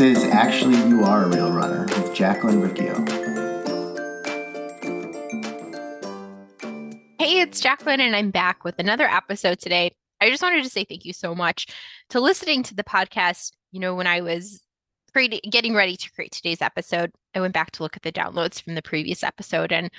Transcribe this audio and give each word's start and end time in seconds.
Is 0.00 0.24
Actually 0.24 0.76
You 0.88 1.04
Are 1.04 1.24
a 1.24 1.28
Real 1.28 1.52
Runner 1.52 1.84
with 1.84 2.14
Jacqueline 2.14 2.62
Riccio. 2.62 2.94
Hey, 7.18 7.42
it's 7.42 7.60
Jacqueline, 7.60 8.00
and 8.00 8.16
I'm 8.16 8.30
back 8.30 8.64
with 8.64 8.78
another 8.78 9.04
episode 9.04 9.58
today. 9.58 9.92
I 10.18 10.30
just 10.30 10.42
wanted 10.42 10.64
to 10.64 10.70
say 10.70 10.84
thank 10.84 11.04
you 11.04 11.12
so 11.12 11.34
much 11.34 11.66
to 12.08 12.20
listening 12.20 12.62
to 12.62 12.74
the 12.74 12.82
podcast. 12.82 13.52
You 13.72 13.80
know, 13.80 13.94
when 13.94 14.06
I 14.06 14.22
was 14.22 14.62
creating, 15.12 15.40
getting 15.50 15.74
ready 15.74 15.98
to 15.98 16.10
create 16.12 16.32
today's 16.32 16.62
episode, 16.62 17.12
I 17.34 17.42
went 17.42 17.52
back 17.52 17.70
to 17.72 17.82
look 17.82 17.94
at 17.94 18.02
the 18.02 18.10
downloads 18.10 18.62
from 18.62 18.76
the 18.76 18.82
previous 18.82 19.22
episode, 19.22 19.70
and 19.70 19.90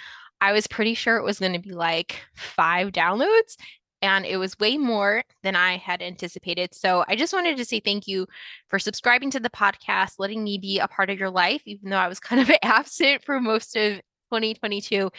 I 0.42 0.52
was 0.52 0.66
pretty 0.66 0.96
sure 0.96 1.18
it 1.18 1.24
was 1.24 1.38
going 1.38 1.54
to 1.54 1.60
be 1.60 1.74
like 1.74 2.24
five 2.34 2.92
downloads 2.92 3.56
and 4.02 4.26
it 4.26 4.38
was 4.38 4.58
way 4.60 4.78
more 4.78 5.24
than 5.44 5.56
I 5.56 5.78
had 5.78 6.02
anticipated. 6.02 6.74
So 6.74 7.06
I 7.08 7.16
just 7.16 7.34
wanted 7.34 7.58
to 7.58 7.66
say 7.66 7.80
thank 7.80 8.08
you 8.08 8.28
for 8.68 8.80
subscribing 8.80 9.32
to 9.32 9.40
the 9.40 9.50
podcast, 9.50 10.14
letting 10.18 10.44
me 10.44 10.58
be 10.58 10.80
a 10.80 10.88
part 10.88 11.10
of 11.10 11.20
your 11.20 11.30
life, 11.30 11.62
even 11.66 11.90
though 11.90 11.98
I 11.98 12.08
was 12.08 12.20
kind 12.22 12.42
of 12.42 12.52
absent 12.64 13.24
for 13.24 13.40
most 13.40 13.76
of 13.76 13.98
2022. 14.32 15.12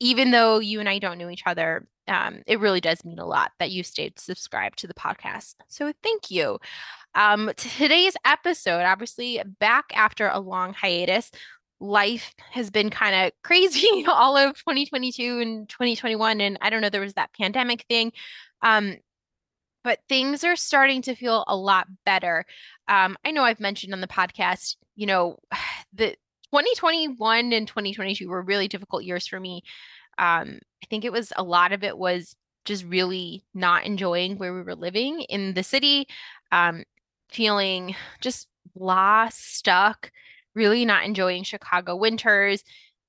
Even 0.00 0.30
though 0.30 0.58
you 0.58 0.80
and 0.80 0.88
I 0.88 0.98
don't 0.98 1.18
know 1.18 1.30
each 1.30 1.44
other, 1.46 1.86
um, 2.08 2.42
it 2.46 2.60
really 2.60 2.80
does 2.80 3.04
mean 3.04 3.18
a 3.18 3.26
lot 3.26 3.52
that 3.58 3.70
you 3.70 3.82
stayed 3.82 4.18
subscribed 4.18 4.78
to 4.78 4.86
the 4.86 4.94
podcast. 4.94 5.54
So 5.68 5.92
thank 6.02 6.30
you. 6.30 6.58
Um, 7.14 7.52
today's 7.56 8.16
episode, 8.24 8.82
obviously, 8.82 9.40
back 9.60 9.84
after 9.94 10.28
a 10.28 10.40
long 10.40 10.74
hiatus, 10.74 11.30
life 11.80 12.34
has 12.50 12.70
been 12.70 12.90
kind 12.90 13.14
of 13.14 13.32
crazy 13.42 14.04
all 14.08 14.36
of 14.36 14.56
2022 14.56 15.40
and 15.40 15.68
2021 15.68 16.40
and 16.40 16.58
i 16.60 16.70
don't 16.70 16.80
know 16.80 16.88
there 16.88 17.00
was 17.00 17.14
that 17.14 17.32
pandemic 17.32 17.84
thing 17.88 18.12
um, 18.62 18.96
but 19.82 19.98
things 20.08 20.44
are 20.44 20.56
starting 20.56 21.02
to 21.02 21.14
feel 21.14 21.44
a 21.46 21.56
lot 21.56 21.86
better. 22.06 22.44
Um, 22.88 23.16
i 23.24 23.30
know 23.30 23.42
i've 23.42 23.60
mentioned 23.60 23.92
on 23.92 24.00
the 24.00 24.06
podcast 24.06 24.76
you 24.96 25.06
know 25.06 25.38
the 25.92 26.16
2021 26.50 27.52
and 27.52 27.66
2022 27.66 28.28
were 28.28 28.42
really 28.42 28.68
difficult 28.68 29.02
years 29.02 29.26
for 29.26 29.40
me. 29.40 29.62
Um, 30.18 30.60
i 30.82 30.86
think 30.88 31.04
it 31.04 31.12
was 31.12 31.32
a 31.36 31.42
lot 31.42 31.72
of 31.72 31.82
it 31.82 31.98
was 31.98 32.36
just 32.64 32.84
really 32.84 33.44
not 33.52 33.84
enjoying 33.84 34.38
where 34.38 34.54
we 34.54 34.62
were 34.62 34.76
living 34.76 35.20
in 35.22 35.54
the 35.54 35.62
city 35.62 36.06
um, 36.52 36.84
feeling 37.30 37.94
just 38.20 38.48
lost 38.74 39.56
stuck 39.56 40.10
really 40.54 40.84
not 40.84 41.04
enjoying 41.04 41.42
Chicago 41.44 41.96
winters 41.96 42.62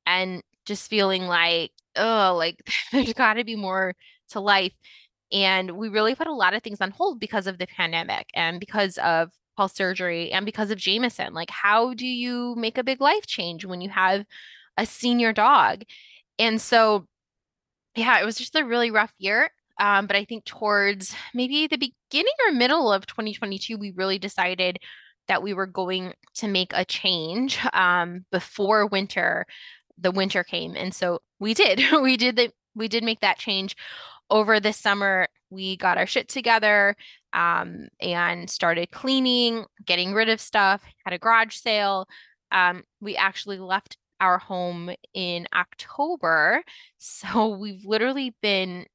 and 0.06 0.42
just 0.66 0.90
feeling 0.90 1.28
like, 1.28 1.72
oh, 1.96 2.36
like 2.38 2.62
there's 2.92 3.14
got 3.14 3.36
to 3.36 3.44
be 3.44 3.56
more 3.56 3.94
to 4.30 4.40
life. 4.40 4.74
And 5.32 5.72
we 5.72 5.90
really 5.90 6.16
put 6.16 6.28
a 6.28 6.34
lot 6.34 6.54
of 6.54 6.64
things 6.64 6.82
on 6.82 6.92
hold 6.92 7.20
because 7.20 7.48
of 7.48 7.58
the 7.58 7.68
pandemic 7.68 8.28
and 8.34 8.60
because 8.60 8.98
of 9.00 9.32
Paul's 9.58 9.74
surgery 9.74 10.32
and 10.32 10.46
because 10.46 10.72
of 10.72 10.78
Jameson. 10.78 11.34
Like, 11.34 11.50
how 11.50 11.94
do 11.94 12.06
you 12.06 12.56
make 12.56 12.78
a 12.78 12.84
big 12.84 13.02
life 13.02 13.26
change 13.26 13.66
when 13.66 13.82
you 13.82 13.90
have 13.90 14.26
a 14.78 14.86
senior 14.86 15.34
dog? 15.34 15.84
And 16.38 16.62
so, 16.62 17.08
yeah, 17.96 18.20
it 18.20 18.26
was 18.26 18.38
just 18.38 18.56
a 18.56 18.66
really 18.66 18.92
rough 18.92 19.14
year. 19.18 19.50
Um, 19.80 20.08
but 20.08 20.16
I 20.16 20.26
think 20.26 20.46
towards 20.46 21.16
maybe 21.34 21.68
the 21.68 21.78
beginning 21.78 22.34
or 22.48 22.54
middle 22.54 22.92
of 22.92 23.06
2022, 23.08 23.78
we 23.78 23.92
really 23.92 24.20
decided 24.20 24.80
that 25.28 25.44
we 25.44 25.54
were 25.54 25.68
going 25.68 26.14
to 26.36 26.48
make 26.48 26.72
a 26.74 26.86
change 26.86 27.60
um, 27.74 28.26
before 28.32 28.88
winter 28.88 29.46
the 29.98 30.12
winter 30.12 30.44
came 30.44 30.76
and 30.76 30.94
so 30.94 31.22
we 31.40 31.54
did. 31.54 31.82
We 32.02 32.18
did 32.18 32.36
the 32.36 32.52
we 32.76 32.88
did 32.88 33.04
make 33.04 33.22
that 33.22 33.38
change 33.38 33.76
over 34.30 34.60
the 34.60 34.74
summer. 34.74 35.28
We 35.50 35.78
got 35.78 35.98
our 35.98 36.06
shit 36.06 36.28
together 36.28 36.96
um, 37.34 37.88
and 38.02 38.50
started 38.50 38.92
cleaning 38.92 39.66
getting 39.86 40.14
rid 40.14 40.30
of 40.30 40.42
stuff 40.42 40.82
had 41.06 41.14
a 41.14 41.20
garage 41.20 41.56
sale. 41.56 42.08
Um, 42.52 42.84
we 43.02 43.16
actually 43.16 43.60
left 43.60 43.98
our 44.22 44.38
home 44.38 44.92
in 45.14 45.46
october 45.54 46.64
so 46.98 47.50
we've 47.50 47.84
literally 47.86 48.34
been 48.42 48.86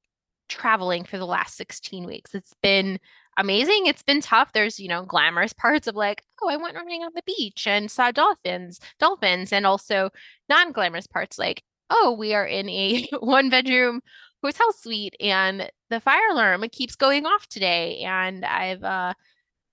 traveling 0.51 1.05
for 1.05 1.17
the 1.17 1.27
last 1.27 1.57
16 1.57 2.05
weeks 2.05 2.35
it's 2.35 2.55
been 2.63 2.99
amazing. 3.41 3.87
It's 3.87 4.03
been 4.03 4.21
tough. 4.21 4.53
There's, 4.53 4.79
you 4.79 4.89
know, 4.89 5.05
glamorous 5.05 5.53
parts 5.53 5.87
of 5.87 5.97
like, 5.97 6.23
oh, 6.43 6.49
I 6.49 6.57
went 6.57 6.77
running 6.77 7.03
on 7.03 7.13
the 7.15 7.23
beach 7.25 7.67
and 7.67 7.91
saw 7.91 8.11
dolphins, 8.11 8.81
dolphins, 8.99 9.53
and 9.53 9.67
also 9.67 10.11
non-glamorous 10.49 11.07
parts 11.07 11.39
like, 11.39 11.63
oh, 11.89 12.13
we 12.13 12.35
are 12.35 12.47
in 12.47 12.69
a 12.69 13.09
one 13.21 13.51
bedroom 13.51 14.01
hotel 14.43 14.73
suite 14.73 15.17
and 15.21 15.71
the 15.91 16.01
fire 16.01 16.29
alarm 16.31 16.65
it 16.65 16.73
keeps 16.73 16.97
going 16.97 17.27
off 17.27 17.47
today. 17.49 17.99
And 18.01 18.45
I've 18.45 18.85
uh 18.85 19.15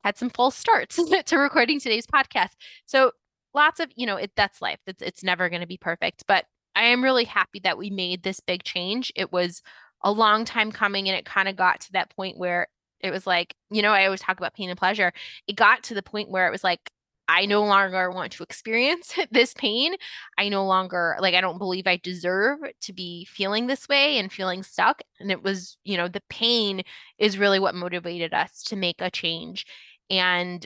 had 0.03 0.17
some 0.17 0.29
false 0.29 0.55
starts 0.55 0.99
to 1.25 1.37
recording 1.37 1.79
today's 1.79 2.07
podcast. 2.07 2.51
So 2.85 3.11
lots 3.53 3.79
of, 3.79 3.91
you 3.95 4.05
know, 4.05 4.17
it 4.17 4.31
that's 4.35 4.61
life. 4.61 4.79
It's 4.87 5.01
it's 5.01 5.23
never 5.23 5.49
going 5.49 5.61
to 5.61 5.67
be 5.67 5.77
perfect, 5.77 6.23
but 6.27 6.45
I 6.75 6.83
am 6.83 7.03
really 7.03 7.25
happy 7.25 7.59
that 7.61 7.77
we 7.77 7.89
made 7.89 8.23
this 8.23 8.39
big 8.39 8.63
change. 8.63 9.11
It 9.15 9.31
was 9.31 9.61
a 10.03 10.11
long 10.11 10.45
time 10.45 10.71
coming 10.71 11.07
and 11.07 11.17
it 11.17 11.25
kind 11.25 11.47
of 11.47 11.55
got 11.55 11.81
to 11.81 11.91
that 11.93 12.15
point 12.15 12.37
where 12.37 12.67
it 13.01 13.11
was 13.11 13.27
like, 13.27 13.55
you 13.69 13.81
know, 13.81 13.91
I 13.91 14.05
always 14.05 14.21
talk 14.21 14.37
about 14.39 14.53
pain 14.53 14.69
and 14.69 14.77
pleasure. 14.77 15.13
It 15.47 15.55
got 15.55 15.83
to 15.83 15.93
the 15.93 16.01
point 16.01 16.29
where 16.29 16.47
it 16.47 16.51
was 16.51 16.63
like, 16.63 16.91
I 17.29 17.45
no 17.45 17.65
longer 17.65 18.09
want 18.09 18.31
to 18.33 18.43
experience 18.43 19.13
this 19.31 19.53
pain. 19.53 19.95
I 20.37 20.49
no 20.49 20.65
longer, 20.65 21.17
like, 21.19 21.35
I 21.35 21.41
don't 21.41 21.57
believe 21.57 21.87
I 21.87 21.97
deserve 21.97 22.59
to 22.81 22.93
be 22.93 23.25
feeling 23.25 23.67
this 23.67 23.87
way 23.87 24.17
and 24.17 24.31
feeling 24.31 24.63
stuck. 24.63 25.01
And 25.19 25.31
it 25.31 25.43
was, 25.43 25.77
you 25.83 25.97
know, 25.97 26.07
the 26.07 26.23
pain 26.29 26.83
is 27.17 27.37
really 27.37 27.59
what 27.59 27.75
motivated 27.75 28.33
us 28.33 28.63
to 28.63 28.75
make 28.75 29.01
a 29.01 29.11
change. 29.11 29.65
And 30.09 30.65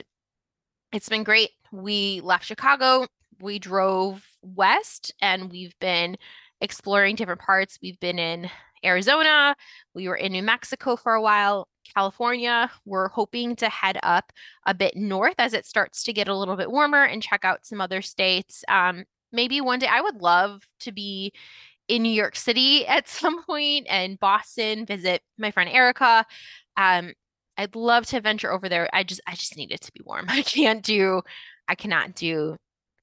it's 0.92 1.08
been 1.08 1.24
great. 1.24 1.50
We 1.72 2.20
left 2.22 2.44
Chicago, 2.44 3.06
we 3.40 3.58
drove 3.58 4.24
west, 4.42 5.12
and 5.20 5.50
we've 5.50 5.74
been 5.80 6.16
exploring 6.60 7.16
different 7.16 7.40
parts. 7.40 7.78
We've 7.82 7.98
been 7.98 8.18
in 8.18 8.48
Arizona, 8.84 9.54
we 9.94 10.08
were 10.08 10.16
in 10.16 10.32
New 10.32 10.42
Mexico 10.42 10.96
for 10.96 11.14
a 11.14 11.22
while, 11.22 11.68
California. 11.94 12.70
We're 12.84 13.08
hoping 13.08 13.56
to 13.56 13.68
head 13.68 13.98
up 14.02 14.32
a 14.66 14.74
bit 14.74 14.96
north 14.96 15.34
as 15.38 15.54
it 15.54 15.66
starts 15.66 16.02
to 16.04 16.12
get 16.12 16.28
a 16.28 16.36
little 16.36 16.56
bit 16.56 16.70
warmer 16.70 17.04
and 17.04 17.22
check 17.22 17.44
out 17.44 17.66
some 17.66 17.80
other 17.80 18.02
states. 18.02 18.64
Um, 18.68 19.04
maybe 19.32 19.60
one 19.60 19.78
day 19.78 19.88
I 19.88 20.00
would 20.00 20.16
love 20.16 20.62
to 20.80 20.92
be 20.92 21.32
in 21.88 22.02
New 22.02 22.12
York 22.12 22.36
City 22.36 22.86
at 22.88 23.08
some 23.08 23.44
point 23.44 23.86
and 23.88 24.18
Boston, 24.18 24.86
visit 24.86 25.22
my 25.38 25.50
friend 25.50 25.70
Erica. 25.70 26.24
Um, 26.76 27.12
I'd 27.58 27.76
love 27.76 28.06
to 28.06 28.20
venture 28.20 28.50
over 28.50 28.68
there. 28.68 28.88
I 28.92 29.04
just 29.04 29.20
I 29.26 29.34
just 29.34 29.56
need 29.56 29.72
it 29.72 29.82
to 29.82 29.92
be 29.92 30.00
warm. 30.04 30.26
I 30.28 30.42
can't 30.42 30.82
do 30.82 31.22
I 31.68 31.74
cannot 31.74 32.14
do 32.14 32.56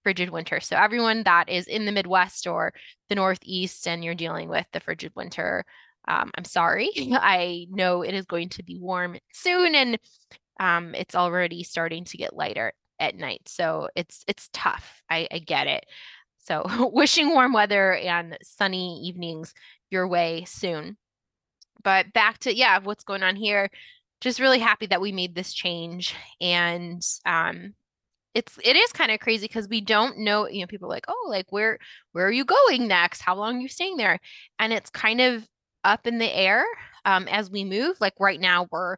frigid 0.10 0.32
winter. 0.32 0.60
So 0.60 0.76
everyone 0.76 1.22
that 1.26 1.50
is 1.50 1.68
in 1.68 1.86
the 1.86 1.92
Midwest 1.92 2.48
or 2.48 2.74
the 3.10 3.16
Northeast 3.16 3.88
and 3.88 4.04
you're 4.04 4.16
dealing 4.16 4.50
with 4.50 4.66
the 4.74 4.80
frigid 4.80 5.12
winter, 5.16 5.64
um, 6.08 6.32
I'm 6.34 6.46
sorry. 6.46 6.90
I 7.14 7.68
know 7.70 8.02
it 8.02 8.16
is 8.16 8.26
going 8.26 8.50
to 8.50 8.64
be 8.64 8.80
warm 8.80 9.20
soon, 9.32 9.76
and 9.76 10.00
um, 10.60 10.96
it's 10.96 11.14
already 11.14 11.62
starting 11.62 12.06
to 12.06 12.18
get 12.18 12.36
lighter 12.36 12.74
at 13.00 13.14
night. 13.14 13.44
So 13.46 13.88
it's 13.96 14.24
it's 14.28 14.50
tough. 14.52 15.04
I, 15.12 15.28
I 15.32 15.38
get 15.38 15.68
it. 15.68 15.86
So 16.40 16.66
wishing 16.92 17.30
warm 17.30 17.54
weather 17.54 17.94
and 17.94 18.36
sunny 18.42 19.04
evenings 19.04 19.54
your 19.92 20.08
way 20.08 20.44
soon. 20.48 20.98
But 21.84 22.14
back 22.14 22.40
to 22.40 22.56
yeah, 22.56 22.80
what's 22.80 23.04
going 23.04 23.22
on 23.22 23.36
here? 23.36 23.70
Just 24.22 24.40
really 24.40 24.58
happy 24.58 24.88
that 24.88 25.02
we 25.02 25.12
made 25.12 25.36
this 25.36 25.54
change, 25.54 26.16
and 26.42 27.00
um, 27.28 27.76
it's 28.34 28.58
it 28.64 28.76
is 28.76 28.92
kind 28.92 29.12
of 29.12 29.20
crazy 29.20 29.48
because 29.48 29.68
we 29.68 29.82
don't 29.82 30.20
know. 30.20 30.48
You 30.48 30.62
know, 30.62 30.68
people 30.68 30.88
are 30.88 30.96
like, 30.96 31.06
oh, 31.08 31.28
like 31.30 31.48
where 31.52 31.80
where 32.12 32.28
are 32.28 32.32
you 32.32 32.46
going 32.46 32.88
next? 32.88 33.22
How 33.22 33.36
long 33.36 33.58
are 33.58 33.62
you 33.62 33.68
staying 33.68 33.98
there? 33.98 34.20
And 34.60 34.74
it's 34.74 34.90
kind 34.90 35.22
of 35.22 35.48
up 35.84 36.06
in 36.06 36.18
the 36.20 36.36
air 36.36 36.66
um, 37.06 37.28
as 37.28 37.50
we 37.50 37.64
move. 37.64 37.98
Like 38.00 38.14
right 38.20 38.40
now, 38.40 38.68
we're 38.72 38.98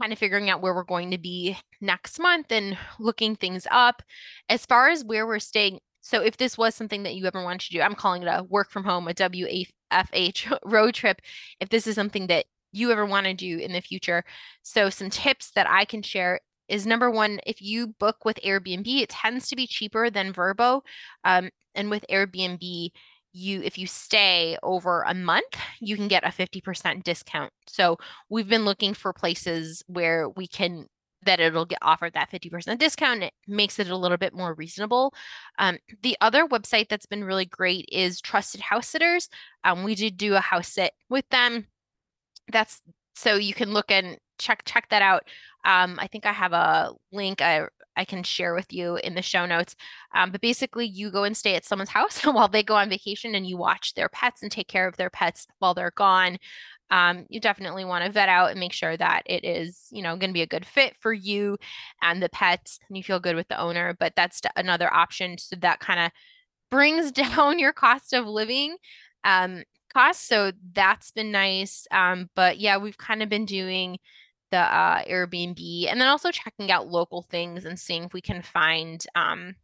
kind 0.00 0.12
of 0.12 0.18
figuring 0.18 0.50
out 0.50 0.60
where 0.60 0.74
we're 0.74 0.84
going 0.84 1.10
to 1.12 1.18
be 1.18 1.56
next 1.80 2.18
month 2.18 2.50
and 2.50 2.76
looking 2.98 3.36
things 3.36 3.66
up. 3.70 4.02
As 4.48 4.66
far 4.66 4.88
as 4.88 5.04
where 5.04 5.26
we're 5.26 5.38
staying, 5.38 5.78
so 6.00 6.20
if 6.20 6.36
this 6.36 6.58
was 6.58 6.74
something 6.74 7.04
that 7.04 7.14
you 7.14 7.26
ever 7.26 7.42
wanted 7.42 7.60
to 7.60 7.72
do, 7.72 7.80
I'm 7.80 7.94
calling 7.94 8.22
it 8.22 8.26
a 8.26 8.42
work 8.42 8.70
from 8.70 8.84
home, 8.84 9.08
a 9.08 9.14
WFH 9.14 10.58
road 10.64 10.94
trip. 10.94 11.20
If 11.60 11.68
this 11.68 11.86
is 11.86 11.94
something 11.94 12.26
that 12.26 12.46
you 12.74 12.90
ever 12.90 13.06
want 13.06 13.26
to 13.26 13.34
do 13.34 13.58
in 13.58 13.72
the 13.72 13.80
future. 13.80 14.24
So 14.62 14.90
some 14.90 15.08
tips 15.08 15.52
that 15.52 15.70
I 15.70 15.84
can 15.84 16.02
share 16.02 16.40
is 16.68 16.86
number 16.86 17.10
one, 17.10 17.40
if 17.46 17.60
you 17.60 17.88
book 17.88 18.24
with 18.24 18.38
Airbnb, 18.44 18.86
it 18.86 19.08
tends 19.08 19.48
to 19.48 19.56
be 19.56 19.66
cheaper 19.66 20.10
than 20.10 20.32
Vrbo. 20.32 20.82
Um, 21.24 21.50
and 21.74 21.90
with 21.90 22.04
Airbnb, 22.10 22.90
you 23.34 23.60
if 23.62 23.76
you 23.76 23.86
stay 23.86 24.56
over 24.62 25.02
a 25.02 25.12
month 25.12 25.56
you 25.80 25.96
can 25.96 26.08
get 26.08 26.24
a 26.24 26.28
50% 26.28 27.02
discount. 27.02 27.52
So 27.66 27.98
we've 28.30 28.48
been 28.48 28.64
looking 28.64 28.94
for 28.94 29.12
places 29.12 29.82
where 29.88 30.28
we 30.28 30.46
can 30.46 30.86
that 31.24 31.40
it'll 31.40 31.64
get 31.64 31.78
offered 31.82 32.12
that 32.12 32.30
50% 32.30 32.78
discount 32.78 33.24
it 33.24 33.32
makes 33.48 33.78
it 33.78 33.88
a 33.88 33.96
little 33.96 34.18
bit 34.18 34.34
more 34.34 34.54
reasonable. 34.54 35.12
Um, 35.58 35.78
the 36.02 36.16
other 36.20 36.46
website 36.46 36.88
that's 36.88 37.06
been 37.06 37.24
really 37.24 37.46
great 37.46 37.86
is 37.90 38.20
trusted 38.20 38.60
house 38.60 38.88
sitters. 38.88 39.28
Um, 39.64 39.82
we 39.82 39.94
did 39.94 40.16
do 40.16 40.34
a 40.34 40.40
house 40.40 40.68
sit 40.68 40.92
with 41.08 41.28
them. 41.30 41.66
That's 42.52 42.82
so 43.16 43.36
you 43.36 43.54
can 43.54 43.72
look 43.72 43.90
and 43.90 44.18
check 44.38 44.62
check 44.64 44.88
that 44.90 45.02
out 45.02 45.24
um, 45.64 45.98
i 46.00 46.06
think 46.06 46.26
i 46.26 46.32
have 46.32 46.52
a 46.52 46.92
link 47.12 47.40
I, 47.40 47.66
I 47.96 48.04
can 48.04 48.22
share 48.22 48.54
with 48.54 48.72
you 48.72 48.96
in 48.96 49.14
the 49.14 49.22
show 49.22 49.46
notes. 49.46 49.76
Um, 50.14 50.30
but 50.30 50.40
basically, 50.40 50.86
you 50.86 51.10
go 51.10 51.24
and 51.24 51.36
stay 51.36 51.54
at 51.54 51.64
someone's 51.64 51.90
house 51.90 52.24
while 52.24 52.48
they 52.48 52.62
go 52.62 52.76
on 52.76 52.88
vacation 52.88 53.34
and 53.34 53.46
you 53.46 53.56
watch 53.56 53.94
their 53.94 54.08
pets 54.08 54.42
and 54.42 54.50
take 54.50 54.68
care 54.68 54.88
of 54.88 54.96
their 54.96 55.10
pets 55.10 55.46
while 55.58 55.74
they're 55.74 55.92
gone. 55.96 56.38
Um, 56.90 57.26
you 57.28 57.40
definitely 57.40 57.84
want 57.84 58.04
to 58.04 58.12
vet 58.12 58.28
out 58.28 58.50
and 58.50 58.60
make 58.60 58.72
sure 58.72 58.96
that 58.96 59.22
it 59.26 59.44
is, 59.44 59.86
you 59.90 60.02
know, 60.02 60.16
going 60.16 60.30
to 60.30 60.34
be 60.34 60.42
a 60.42 60.46
good 60.46 60.66
fit 60.66 60.94
for 61.00 61.12
you 61.12 61.56
and 62.02 62.22
the 62.22 62.28
pets 62.28 62.78
and 62.88 62.96
you 62.96 63.02
feel 63.02 63.20
good 63.20 63.36
with 63.36 63.48
the 63.48 63.60
owner. 63.60 63.96
But 63.98 64.12
that's 64.16 64.42
another 64.54 64.92
option. 64.92 65.38
So 65.38 65.56
that 65.56 65.80
kind 65.80 66.00
of 66.00 66.12
brings 66.70 67.10
down 67.12 67.58
your 67.58 67.72
cost 67.72 68.12
of 68.12 68.26
living. 68.26 68.76
Um, 69.24 69.64
costs. 69.92 70.28
So 70.28 70.52
that's 70.72 71.12
been 71.12 71.30
nice. 71.30 71.86
Um, 71.90 72.28
but 72.34 72.58
yeah, 72.58 72.76
we've 72.76 72.98
kind 72.98 73.22
of 73.22 73.28
been 73.28 73.46
doing 73.46 73.98
the 74.54 74.60
uh, 74.60 75.02
Airbnb 75.06 75.88
and 75.90 76.00
then 76.00 76.06
also 76.06 76.30
checking 76.30 76.70
out 76.70 76.86
local 76.86 77.22
things 77.22 77.64
and 77.64 77.76
seeing 77.76 78.04
if 78.04 78.12
we 78.12 78.20
can 78.20 78.40
find 78.40 79.04
um, 79.16 79.56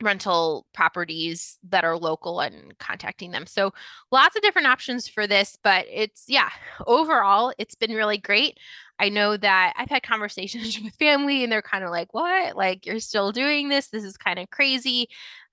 rental 0.00 0.68
properties 0.72 1.58
that 1.68 1.84
are 1.84 1.96
local 1.96 2.38
and 2.38 2.78
contacting 2.78 3.32
them. 3.32 3.44
So 3.44 3.72
lots 4.12 4.36
of 4.36 4.42
different 4.42 4.68
options 4.68 5.08
for 5.08 5.26
this, 5.26 5.58
but 5.64 5.86
it's 5.90 6.26
yeah, 6.28 6.50
overall 6.86 7.52
it's 7.58 7.74
been 7.74 7.90
really 7.92 8.18
great. 8.18 8.56
I 9.00 9.08
know 9.08 9.36
that 9.36 9.74
I've 9.76 9.90
had 9.90 10.04
conversations 10.04 10.78
with 10.84 10.94
family 10.94 11.42
and 11.42 11.50
they're 11.50 11.60
kind 11.60 11.82
of 11.82 11.90
like, 11.90 12.14
"What? 12.14 12.54
Like 12.54 12.86
you're 12.86 13.00
still 13.00 13.32
doing 13.32 13.68
this? 13.68 13.88
This 13.88 14.04
is 14.04 14.16
kind 14.16 14.38
of 14.38 14.48
crazy." 14.50 15.08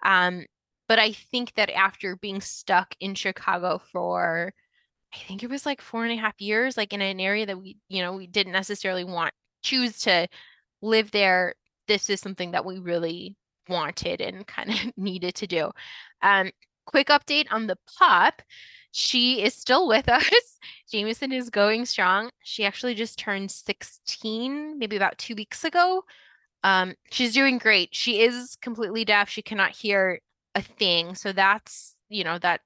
Um 0.06 0.46
but 0.88 1.00
I 1.00 1.14
think 1.14 1.56
that 1.56 1.72
after 1.72 2.16
being 2.16 2.42
stuck 2.42 2.96
in 3.00 3.16
Chicago 3.16 3.82
for 3.92 4.54
I 5.14 5.18
think 5.28 5.44
it 5.44 5.50
was 5.50 5.66
like 5.66 5.82
four 5.82 6.04
and 6.04 6.14
a 6.14 6.22
half 6.22 6.40
years, 6.40 6.78
like 6.78 6.94
in 6.94 7.02
an 7.02 7.20
area 7.20 7.46
that 7.46 7.62
we, 7.62 7.78
you 7.90 8.02
know, 8.02 8.14
we 8.14 8.28
didn't 8.28 8.54
necessarily 8.54 9.04
want 9.04 9.34
choose 9.62 10.00
to 10.00 10.28
live 10.82 11.12
there. 11.12 11.56
This 11.88 12.10
is 12.10 12.20
something 12.22 12.52
that 12.52 12.66
we 12.66 12.80
really 12.80 13.36
wanted 13.68 14.22
and 14.22 14.48
kind 14.48 14.70
of 14.70 14.78
needed 14.98 15.36
to 15.36 15.48
do. 15.48 15.72
Um, 16.22 16.52
quick 16.86 17.08
update 17.08 17.48
on 17.52 17.68
the 17.68 17.78
pup. 17.98 18.42
She 18.92 19.42
is 19.42 19.54
still 19.54 19.88
with 19.88 20.08
us. 20.10 20.58
Jameson 20.92 21.32
is 21.32 21.50
going 21.50 21.86
strong. 21.86 22.30
She 22.44 22.66
actually 22.66 22.96
just 22.96 23.20
turned 23.20 23.52
16, 23.52 24.78
maybe 24.78 24.96
about 24.96 25.18
two 25.18 25.36
weeks 25.36 25.64
ago. 25.64 26.04
Um, 26.64 26.96
she's 27.12 27.34
doing 27.34 27.58
great. 27.58 27.90
She 27.92 28.22
is 28.22 28.58
completely 28.62 29.04
deaf. 29.04 29.30
She 29.30 29.42
cannot 29.42 29.72
hear 29.72 30.20
a 30.54 30.62
thing. 30.62 31.16
So 31.16 31.32
that's, 31.32 31.96
you 32.10 32.24
know, 32.24 32.38
that 32.40 32.62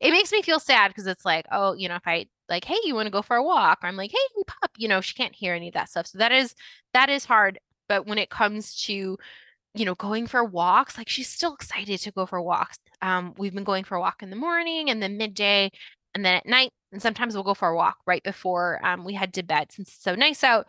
it 0.00 0.10
makes 0.10 0.32
me 0.32 0.42
feel 0.42 0.60
sad 0.60 0.88
because 0.88 1.06
it's 1.06 1.24
like, 1.24 1.46
oh, 1.52 1.74
you 1.74 1.88
know, 1.88 1.96
if 1.96 2.06
I 2.06 2.26
like, 2.48 2.64
hey, 2.64 2.78
you 2.84 2.94
want 2.94 3.06
to 3.06 3.12
go 3.12 3.22
for 3.22 3.36
a 3.36 3.42
walk? 3.42 3.78
I'm 3.82 3.96
like, 3.96 4.10
hey, 4.10 4.42
pup, 4.46 4.70
you 4.76 4.88
know, 4.88 5.00
she 5.00 5.14
can't 5.14 5.34
hear 5.34 5.54
any 5.54 5.68
of 5.68 5.74
that 5.74 5.88
stuff. 5.88 6.06
So 6.06 6.18
that 6.18 6.32
is 6.32 6.54
that 6.92 7.08
is 7.08 7.24
hard. 7.24 7.58
But 7.88 8.06
when 8.06 8.18
it 8.18 8.30
comes 8.30 8.74
to, 8.84 9.18
you 9.74 9.84
know, 9.84 9.94
going 9.94 10.26
for 10.26 10.44
walks, 10.44 10.98
like 10.98 11.08
she's 11.08 11.28
still 11.28 11.54
excited 11.54 11.98
to 12.00 12.12
go 12.12 12.26
for 12.26 12.40
walks. 12.42 12.78
Um, 13.00 13.34
we've 13.36 13.54
been 13.54 13.64
going 13.64 13.84
for 13.84 13.96
a 13.96 14.00
walk 14.00 14.22
in 14.22 14.30
the 14.30 14.36
morning 14.36 14.90
and 14.90 15.02
then 15.02 15.16
midday 15.16 15.70
and 16.14 16.24
then 16.24 16.34
at 16.34 16.46
night. 16.46 16.70
And 16.92 17.00
sometimes 17.00 17.34
we'll 17.34 17.42
go 17.42 17.54
for 17.54 17.68
a 17.68 17.76
walk 17.76 17.96
right 18.06 18.22
before 18.22 18.84
um, 18.84 19.04
we 19.04 19.14
head 19.14 19.34
to 19.34 19.42
bed 19.42 19.72
since 19.72 19.88
it's 19.88 20.02
so 20.02 20.14
nice 20.14 20.44
out. 20.44 20.68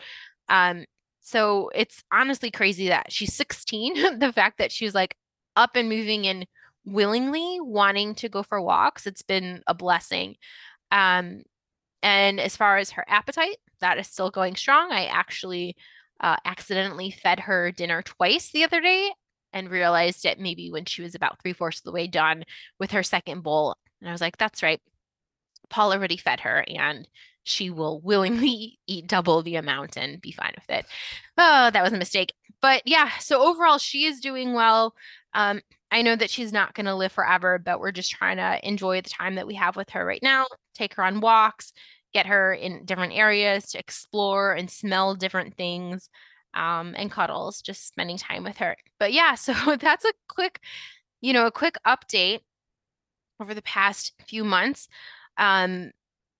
Um, 0.49 0.85
so 1.21 1.69
it's 1.73 2.03
honestly 2.11 2.51
crazy 2.51 2.89
that 2.89 3.11
she's 3.11 3.33
16. 3.33 4.19
the 4.19 4.33
fact 4.33 4.57
that 4.57 4.71
she's 4.71 4.93
like 4.93 5.15
up 5.55 5.75
and 5.75 5.89
moving 5.89 6.27
and 6.27 6.45
willingly 6.85 7.59
wanting 7.61 8.15
to 8.15 8.29
go 8.29 8.43
for 8.43 8.61
walks. 8.61 9.07
It's 9.07 9.21
been 9.21 9.63
a 9.67 9.73
blessing. 9.73 10.35
Um, 10.91 11.43
and 12.01 12.39
as 12.39 12.57
far 12.57 12.77
as 12.77 12.91
her 12.91 13.05
appetite, 13.07 13.57
that 13.79 13.97
is 13.97 14.07
still 14.07 14.29
going 14.29 14.55
strong. 14.55 14.91
I 14.91 15.05
actually 15.05 15.75
uh, 16.19 16.37
accidentally 16.45 17.11
fed 17.11 17.41
her 17.41 17.71
dinner 17.71 18.01
twice 18.01 18.51
the 18.51 18.63
other 18.63 18.81
day 18.81 19.11
and 19.53 19.69
realized 19.69 20.25
it 20.25 20.39
maybe 20.39 20.71
when 20.71 20.85
she 20.85 21.01
was 21.01 21.15
about 21.15 21.41
three 21.41 21.53
fourths 21.53 21.79
of 21.79 21.83
the 21.83 21.91
way 21.91 22.07
done 22.07 22.43
with 22.79 22.91
her 22.91 23.03
second 23.03 23.43
bowl. 23.43 23.75
And 24.01 24.09
I 24.09 24.11
was 24.11 24.21
like, 24.21 24.37
that's 24.37 24.63
right. 24.63 24.81
Paul 25.69 25.93
already 25.93 26.17
fed 26.17 26.41
her 26.41 26.65
and 26.67 27.07
she 27.43 27.69
will 27.69 28.01
willingly 28.01 28.79
eat 28.87 29.07
double 29.07 29.43
the 29.43 29.55
amount 29.55 29.97
and 29.97 30.21
be 30.21 30.31
fine 30.31 30.53
with 30.55 30.69
it. 30.69 30.85
Oh, 31.37 31.69
that 31.71 31.83
was 31.83 31.93
a 31.93 31.97
mistake. 31.97 32.33
But 32.61 32.81
yeah, 32.85 33.09
so 33.19 33.41
overall, 33.41 33.77
she 33.77 34.05
is 34.05 34.19
doing 34.19 34.53
well. 34.53 34.95
Um, 35.33 35.61
I 35.93 36.01
know 36.01 36.15
that 36.15 36.31
she's 36.31 36.51
not 36.51 36.73
going 36.73 36.87
to 36.87 36.95
live 36.95 37.11
forever, 37.11 37.59
but 37.59 37.79
we're 37.79 37.91
just 37.91 38.09
trying 38.09 38.37
to 38.37 38.59
enjoy 38.67 38.99
the 39.01 39.09
time 39.09 39.35
that 39.35 39.45
we 39.45 39.53
have 39.53 39.75
with 39.75 39.91
her 39.91 40.03
right 40.03 40.21
now, 40.23 40.47
take 40.73 40.95
her 40.95 41.03
on 41.03 41.21
walks, 41.21 41.71
get 42.15 42.25
her 42.25 42.51
in 42.51 42.83
different 42.83 43.13
areas 43.13 43.69
to 43.69 43.79
explore 43.79 44.53
and 44.53 44.71
smell 44.71 45.13
different 45.13 45.55
things 45.55 46.09
um, 46.55 46.95
and 46.97 47.11
cuddles, 47.11 47.61
just 47.61 47.87
spending 47.87 48.17
time 48.17 48.43
with 48.43 48.57
her. 48.57 48.75
But 48.99 49.13
yeah, 49.13 49.35
so 49.35 49.53
that's 49.79 50.03
a 50.03 50.13
quick, 50.27 50.59
you 51.21 51.31
know, 51.31 51.45
a 51.45 51.51
quick 51.51 51.75
update 51.85 52.39
over 53.39 53.53
the 53.53 53.61
past 53.61 54.13
few 54.27 54.43
months. 54.43 54.87
Um, 55.37 55.91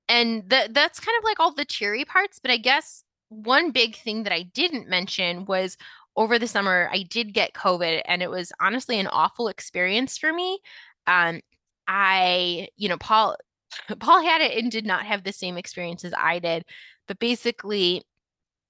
and 0.09 0.49
th- 0.49 0.71
that's 0.71 0.99
kind 0.99 1.17
of 1.19 1.23
like 1.23 1.39
all 1.39 1.53
the 1.53 1.63
cheery 1.63 2.05
parts. 2.05 2.39
But 2.41 2.49
I 2.49 2.57
guess 2.57 3.03
one 3.29 3.69
big 3.69 3.97
thing 3.97 4.23
that 4.23 4.33
I 4.33 4.43
didn't 4.43 4.89
mention 4.89 5.45
was 5.45 5.77
over 6.15 6.37
the 6.37 6.47
summer, 6.47 6.89
I 6.91 7.03
did 7.03 7.33
get 7.33 7.53
COVID, 7.53 8.01
and 8.05 8.21
it 8.21 8.29
was 8.29 8.51
honestly 8.59 8.99
an 8.99 9.07
awful 9.07 9.47
experience 9.47 10.17
for 10.17 10.31
me. 10.31 10.59
Um, 11.07 11.41
I, 11.87 12.69
you 12.77 12.89
know, 12.89 12.97
Paul, 12.97 13.37
Paul 13.99 14.23
had 14.23 14.41
it 14.41 14.57
and 14.57 14.71
did 14.71 14.85
not 14.85 15.05
have 15.05 15.23
the 15.23 15.33
same 15.33 15.57
experience 15.57 16.05
as 16.05 16.13
I 16.17 16.39
did, 16.39 16.65
but 17.07 17.19
basically, 17.19 18.03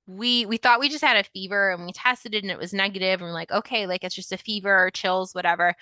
we 0.07 0.45
we 0.45 0.57
thought 0.57 0.79
we 0.79 0.89
just 0.89 1.03
had 1.03 1.17
a 1.17 1.29
fever 1.29 1.71
and 1.71 1.85
we 1.85 1.91
tested 1.93 2.35
it 2.35 2.43
and 2.43 2.51
it 2.51 2.57
was 2.57 2.73
negative 2.73 3.21
and 3.21 3.29
we're 3.29 3.33
like 3.33 3.51
okay 3.51 3.87
like 3.87 4.03
it's 4.03 4.15
just 4.15 4.33
a 4.33 4.37
fever 4.37 4.85
or 4.85 4.91
chills 4.91 5.33
whatever 5.33 5.73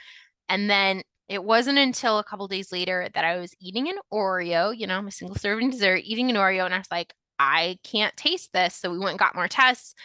and 0.50 0.70
then 0.70 1.02
it 1.28 1.44
wasn't 1.44 1.78
until 1.78 2.20
a 2.20 2.24
couple 2.24 2.48
days 2.48 2.72
later 2.72 3.08
that 3.16 3.26
i 3.26 3.38
was 3.38 3.56
eating 3.60 3.90
an 3.90 3.98
oreo 4.14 4.78
you 4.78 4.86
know 4.86 4.96
i'm 4.96 5.08
a 5.08 5.12
single 5.12 5.36
serving 5.36 5.72
dessert 5.72 6.02
eating 6.04 6.30
an 6.30 6.36
oreo 6.36 6.66
and 6.66 6.74
i 6.74 6.78
was 6.78 6.92
like 6.92 7.14
i 7.40 7.78
can't 7.84 8.16
taste 8.16 8.52
this 8.54 8.76
so 8.76 8.92
we 8.92 9.00
went 9.00 9.12
and 9.12 9.20
got 9.20 9.34
more 9.34 9.48
tests 9.48 9.96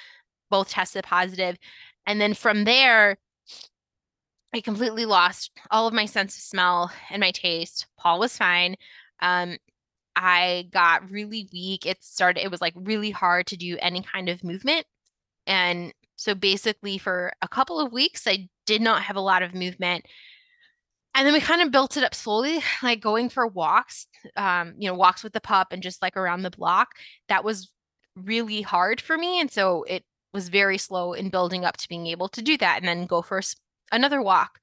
both 0.50 0.70
tested 0.70 1.04
positive. 1.04 1.56
And 2.06 2.20
then 2.20 2.34
from 2.34 2.64
there, 2.64 3.18
I 4.54 4.60
completely 4.60 5.04
lost 5.04 5.50
all 5.70 5.86
of 5.86 5.94
my 5.94 6.06
sense 6.06 6.36
of 6.36 6.42
smell 6.42 6.90
and 7.10 7.20
my 7.20 7.30
taste. 7.30 7.86
Paul 7.98 8.18
was 8.18 8.36
fine. 8.36 8.76
Um, 9.20 9.58
I 10.14 10.68
got 10.72 11.10
really 11.10 11.48
weak. 11.52 11.84
It 11.84 12.02
started, 12.02 12.42
it 12.42 12.50
was 12.50 12.60
like 12.60 12.74
really 12.74 13.10
hard 13.10 13.46
to 13.48 13.56
do 13.56 13.76
any 13.80 14.02
kind 14.02 14.28
of 14.28 14.42
movement. 14.42 14.86
And 15.46 15.92
so 16.16 16.34
basically, 16.34 16.96
for 16.96 17.32
a 17.42 17.48
couple 17.48 17.78
of 17.78 17.92
weeks, 17.92 18.26
I 18.26 18.48
did 18.64 18.80
not 18.80 19.02
have 19.02 19.16
a 19.16 19.20
lot 19.20 19.42
of 19.42 19.54
movement. 19.54 20.06
And 21.14 21.26
then 21.26 21.34
we 21.34 21.40
kind 21.40 21.62
of 21.62 21.70
built 21.70 21.96
it 21.96 22.04
up 22.04 22.14
slowly, 22.14 22.60
like 22.82 23.00
going 23.00 23.28
for 23.28 23.46
walks, 23.46 24.06
um, 24.36 24.74
you 24.78 24.88
know, 24.88 24.94
walks 24.94 25.22
with 25.22 25.32
the 25.32 25.40
pup 25.40 25.68
and 25.70 25.82
just 25.82 26.02
like 26.02 26.16
around 26.16 26.42
the 26.42 26.50
block. 26.50 26.88
That 27.28 27.44
was 27.44 27.70
really 28.16 28.62
hard 28.62 29.00
for 29.00 29.16
me. 29.16 29.40
And 29.40 29.50
so 29.50 29.82
it 29.84 30.04
was 30.32 30.48
very 30.48 30.78
slow 30.78 31.12
in 31.12 31.30
building 31.30 31.64
up 31.64 31.76
to 31.78 31.88
being 31.88 32.06
able 32.06 32.28
to 32.28 32.42
do 32.42 32.56
that 32.58 32.78
and 32.78 32.88
then 32.88 33.06
go 33.06 33.22
for 33.22 33.40
another 33.92 34.22
walk. 34.22 34.58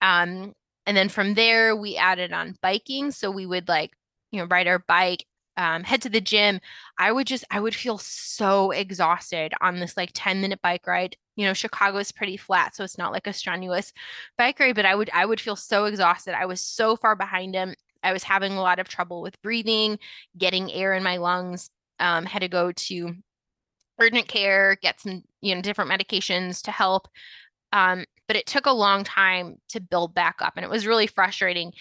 Um, 0.00 0.54
and 0.86 0.96
then 0.96 1.08
from 1.08 1.34
there, 1.34 1.76
we 1.76 1.96
added 1.96 2.32
on 2.32 2.56
biking. 2.62 3.10
So 3.10 3.30
we 3.30 3.46
would 3.46 3.68
like, 3.68 3.92
you 4.32 4.40
know, 4.40 4.46
ride 4.46 4.66
our 4.66 4.78
bike, 4.78 5.24
um, 5.56 5.84
head 5.84 6.02
to 6.02 6.08
the 6.08 6.20
gym. 6.20 6.60
I 6.98 7.12
would 7.12 7.26
just, 7.26 7.44
I 7.50 7.60
would 7.60 7.74
feel 7.74 7.98
so 7.98 8.70
exhausted 8.70 9.52
on 9.60 9.78
this 9.78 9.96
like 9.96 10.10
10 10.14 10.40
minute 10.40 10.60
bike 10.62 10.86
ride. 10.86 11.16
You 11.36 11.46
know, 11.46 11.52
Chicago 11.52 11.98
is 11.98 12.12
pretty 12.12 12.36
flat, 12.36 12.74
so 12.74 12.84
it's 12.84 12.98
not 12.98 13.12
like 13.12 13.26
a 13.26 13.32
strenuous 13.32 13.92
bike 14.36 14.58
ride, 14.58 14.74
but 14.74 14.86
I 14.86 14.94
would, 14.94 15.10
I 15.12 15.26
would 15.26 15.40
feel 15.40 15.56
so 15.56 15.84
exhausted. 15.84 16.34
I 16.34 16.46
was 16.46 16.60
so 16.60 16.96
far 16.96 17.14
behind 17.16 17.54
him. 17.54 17.74
I 18.02 18.12
was 18.12 18.24
having 18.24 18.52
a 18.54 18.62
lot 18.62 18.78
of 18.78 18.88
trouble 18.88 19.22
with 19.22 19.40
breathing, 19.42 19.98
getting 20.36 20.72
air 20.72 20.94
in 20.94 21.02
my 21.02 21.18
lungs. 21.18 21.70
Um, 21.98 22.24
had 22.24 22.40
to 22.40 22.48
go 22.48 22.72
to 22.72 23.14
urgent 24.00 24.28
care, 24.28 24.76
get 24.82 25.00
some, 25.00 25.22
you 25.40 25.54
know, 25.54 25.62
different 25.62 25.90
medications 25.90 26.62
to 26.62 26.70
help. 26.70 27.08
Um, 27.72 28.04
but 28.26 28.36
it 28.36 28.46
took 28.46 28.66
a 28.66 28.72
long 28.72 29.04
time 29.04 29.56
to 29.68 29.80
build 29.80 30.14
back 30.14 30.36
up 30.40 30.54
and 30.56 30.64
it 30.64 30.70
was 30.70 30.86
really 30.86 31.06
frustrating. 31.06 31.72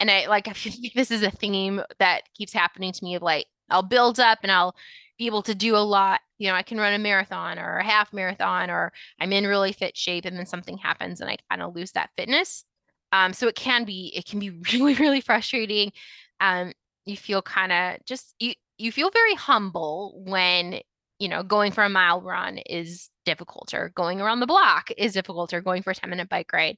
And 0.00 0.10
I 0.10 0.26
like 0.26 0.48
I 0.48 0.52
feel 0.52 0.72
like 0.82 0.94
this 0.94 1.10
is 1.10 1.22
a 1.22 1.30
theme 1.30 1.82
that 1.98 2.22
keeps 2.34 2.52
happening 2.52 2.92
to 2.92 3.04
me 3.04 3.14
of 3.14 3.22
like 3.22 3.46
I'll 3.70 3.82
build 3.82 4.18
up 4.18 4.40
and 4.42 4.52
I'll 4.52 4.74
be 5.18 5.26
able 5.26 5.42
to 5.42 5.54
do 5.54 5.76
a 5.76 5.78
lot. 5.78 6.20
You 6.38 6.48
know, 6.48 6.54
I 6.54 6.62
can 6.62 6.78
run 6.78 6.94
a 6.94 6.98
marathon 6.98 7.58
or 7.58 7.78
a 7.78 7.84
half 7.84 8.12
marathon 8.12 8.70
or 8.70 8.92
I'm 9.20 9.32
in 9.32 9.46
really 9.46 9.72
fit 9.72 9.96
shape 9.96 10.24
and 10.24 10.36
then 10.36 10.46
something 10.46 10.78
happens 10.78 11.20
and 11.20 11.28
I 11.28 11.36
kind 11.50 11.62
of 11.62 11.74
lose 11.74 11.92
that 11.92 12.10
fitness. 12.16 12.64
Um, 13.12 13.32
so 13.32 13.48
it 13.48 13.54
can 13.54 13.84
be 13.84 14.12
it 14.14 14.26
can 14.26 14.38
be 14.38 14.50
really, 14.72 14.94
really 14.94 15.20
frustrating. 15.20 15.92
Um, 16.40 16.72
you 17.04 17.16
feel 17.16 17.42
kind 17.42 17.72
of 17.72 18.04
just 18.06 18.34
you 18.38 18.54
you 18.78 18.92
feel 18.92 19.10
very 19.10 19.34
humble 19.34 20.22
when 20.24 20.80
you 21.18 21.28
know, 21.28 21.42
going 21.42 21.72
for 21.72 21.84
a 21.84 21.88
mile 21.88 22.20
run 22.20 22.58
is 22.58 23.10
difficult, 23.24 23.74
or 23.74 23.90
going 23.90 24.20
around 24.20 24.40
the 24.40 24.46
block 24.46 24.90
is 24.96 25.12
difficult, 25.12 25.52
or 25.52 25.60
going 25.60 25.82
for 25.82 25.90
a 25.90 25.94
10 25.94 26.10
minute 26.10 26.28
bike 26.28 26.52
ride. 26.52 26.76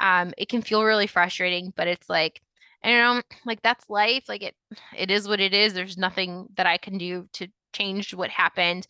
Um, 0.00 0.32
it 0.38 0.48
can 0.48 0.62
feel 0.62 0.84
really 0.84 1.06
frustrating, 1.06 1.72
but 1.76 1.88
it's 1.88 2.08
like, 2.08 2.40
I 2.82 2.90
don't 2.90 3.16
know, 3.16 3.22
like 3.46 3.62
that's 3.62 3.88
life. 3.88 4.24
Like 4.28 4.42
it, 4.42 4.54
it 4.96 5.10
is 5.10 5.28
what 5.28 5.40
it 5.40 5.54
is. 5.54 5.72
There's 5.72 5.96
nothing 5.96 6.46
that 6.56 6.66
I 6.66 6.78
can 6.78 6.98
do 6.98 7.28
to 7.34 7.48
change 7.72 8.14
what 8.14 8.30
happened. 8.30 8.86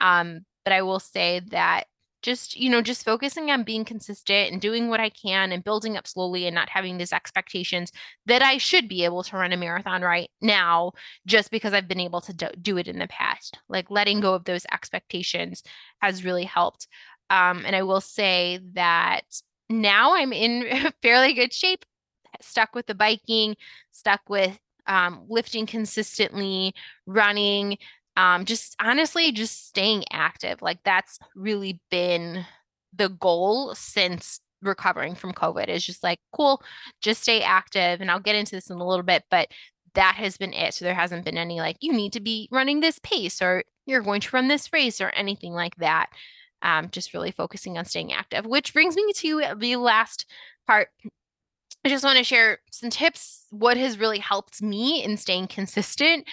Um, 0.00 0.40
but 0.64 0.72
I 0.72 0.82
will 0.82 1.00
say 1.00 1.40
that 1.50 1.84
just 2.22 2.56
you 2.56 2.68
know 2.68 2.82
just 2.82 3.04
focusing 3.04 3.50
on 3.50 3.62
being 3.62 3.84
consistent 3.84 4.52
and 4.52 4.60
doing 4.60 4.88
what 4.88 5.00
i 5.00 5.08
can 5.08 5.52
and 5.52 5.64
building 5.64 5.96
up 5.96 6.06
slowly 6.06 6.46
and 6.46 6.54
not 6.54 6.68
having 6.68 6.98
these 6.98 7.12
expectations 7.12 7.92
that 8.26 8.42
i 8.42 8.58
should 8.58 8.88
be 8.88 9.04
able 9.04 9.22
to 9.22 9.36
run 9.36 9.52
a 9.52 9.56
marathon 9.56 10.02
right 10.02 10.30
now 10.40 10.92
just 11.26 11.50
because 11.50 11.72
i've 11.72 11.88
been 11.88 12.00
able 12.00 12.20
to 12.20 12.32
do, 12.32 12.76
it 12.76 12.88
in 12.88 12.98
the 12.98 13.08
past. 13.08 13.58
Like 13.68 13.90
letting 13.90 14.20
go 14.20 14.34
of 14.34 14.44
those 14.44 14.66
expectations 14.72 15.62
has 16.00 16.24
really 16.24 16.44
helped. 16.44 16.88
Um, 17.30 17.64
and 17.64 17.74
i 17.74 17.82
will 17.82 18.00
say 18.00 18.60
that 18.74 19.24
now 19.68 20.14
i'm 20.14 20.32
in 20.32 20.92
fairly 21.02 21.34
good 21.34 21.52
shape 21.52 21.84
stuck 22.40 22.74
with 22.74 22.86
the 22.86 22.94
biking 22.94 23.56
stuck 23.92 24.20
with 24.28 24.58
um, 24.86 25.24
lifting 25.28 25.66
consistently 25.66 26.74
running 27.06 27.78
um, 28.16 28.44
just 28.44 28.76
honestly 28.80 29.32
just 29.32 29.68
staying 29.68 30.04
active 30.12 30.62
like 30.62 30.78
that's 30.84 31.18
really 31.34 31.80
been 31.90 32.44
the 32.94 33.08
goal 33.08 33.74
since 33.74 34.40
recovering 34.62 35.14
from 35.14 35.32
covid 35.32 35.68
is 35.68 35.84
just 35.84 36.02
like 36.02 36.18
cool 36.32 36.62
just 37.00 37.22
stay 37.22 37.42
active 37.42 38.00
and 38.00 38.10
i'll 38.10 38.20
get 38.20 38.34
into 38.34 38.54
this 38.54 38.70
in 38.70 38.78
a 38.78 38.86
little 38.86 39.04
bit 39.04 39.22
but 39.30 39.48
that 39.94 40.14
has 40.14 40.36
been 40.36 40.52
it 40.52 40.74
so 40.74 40.84
there 40.84 40.94
hasn't 40.94 41.24
been 41.24 41.38
any 41.38 41.58
like 41.58 41.76
you 41.80 41.92
need 41.92 42.12
to 42.12 42.20
be 42.20 42.48
running 42.50 42.80
this 42.80 42.98
pace 43.02 43.40
or 43.42 43.62
you're 43.86 44.02
going 44.02 44.20
to 44.20 44.34
run 44.34 44.48
this 44.48 44.72
race 44.72 45.00
or 45.00 45.10
anything 45.10 45.52
like 45.52 45.76
that 45.76 46.08
um, 46.62 46.88
just 46.90 47.12
really 47.12 47.30
focusing 47.30 47.76
on 47.76 47.84
staying 47.84 48.12
active 48.12 48.46
which 48.46 48.72
brings 48.72 48.96
me 48.96 49.12
to 49.14 49.42
the 49.58 49.76
last 49.76 50.26
part. 50.66 50.88
I 51.84 51.88
just 51.88 52.04
want 52.04 52.18
to 52.18 52.24
share 52.24 52.58
some 52.70 52.90
tips 52.90 53.46
what 53.50 53.76
has 53.76 53.98
really 53.98 54.18
helped 54.18 54.60
me 54.60 55.04
in 55.04 55.16
staying 55.16 55.46
consistent 55.46 56.26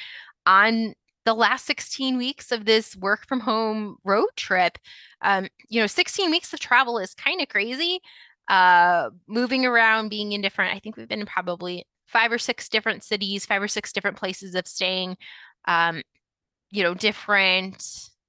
on 0.45 0.95
the 1.25 1.33
last 1.33 1.65
16 1.65 2.17
weeks 2.17 2.51
of 2.51 2.65
this 2.65 2.95
work 2.95 3.27
from 3.27 3.39
home 3.39 3.97
road 4.03 4.29
trip 4.35 4.77
um, 5.21 5.47
you 5.69 5.79
know 5.79 5.87
16 5.87 6.29
weeks 6.31 6.53
of 6.53 6.59
travel 6.59 6.97
is 6.99 7.13
kind 7.13 7.41
of 7.41 7.47
crazy 7.47 7.99
uh, 8.49 9.09
moving 9.27 9.65
around 9.65 10.09
being 10.09 10.31
in 10.31 10.41
different 10.41 10.75
i 10.75 10.79
think 10.79 10.97
we've 10.97 11.07
been 11.07 11.21
in 11.21 11.25
probably 11.25 11.85
five 12.07 12.31
or 12.31 12.37
six 12.37 12.69
different 12.69 13.03
cities 13.03 13.45
five 13.45 13.61
or 13.61 13.67
six 13.67 13.91
different 13.91 14.17
places 14.17 14.55
of 14.55 14.67
staying 14.67 15.15
um, 15.65 16.01
you 16.71 16.83
know 16.83 16.93
different 16.93 17.77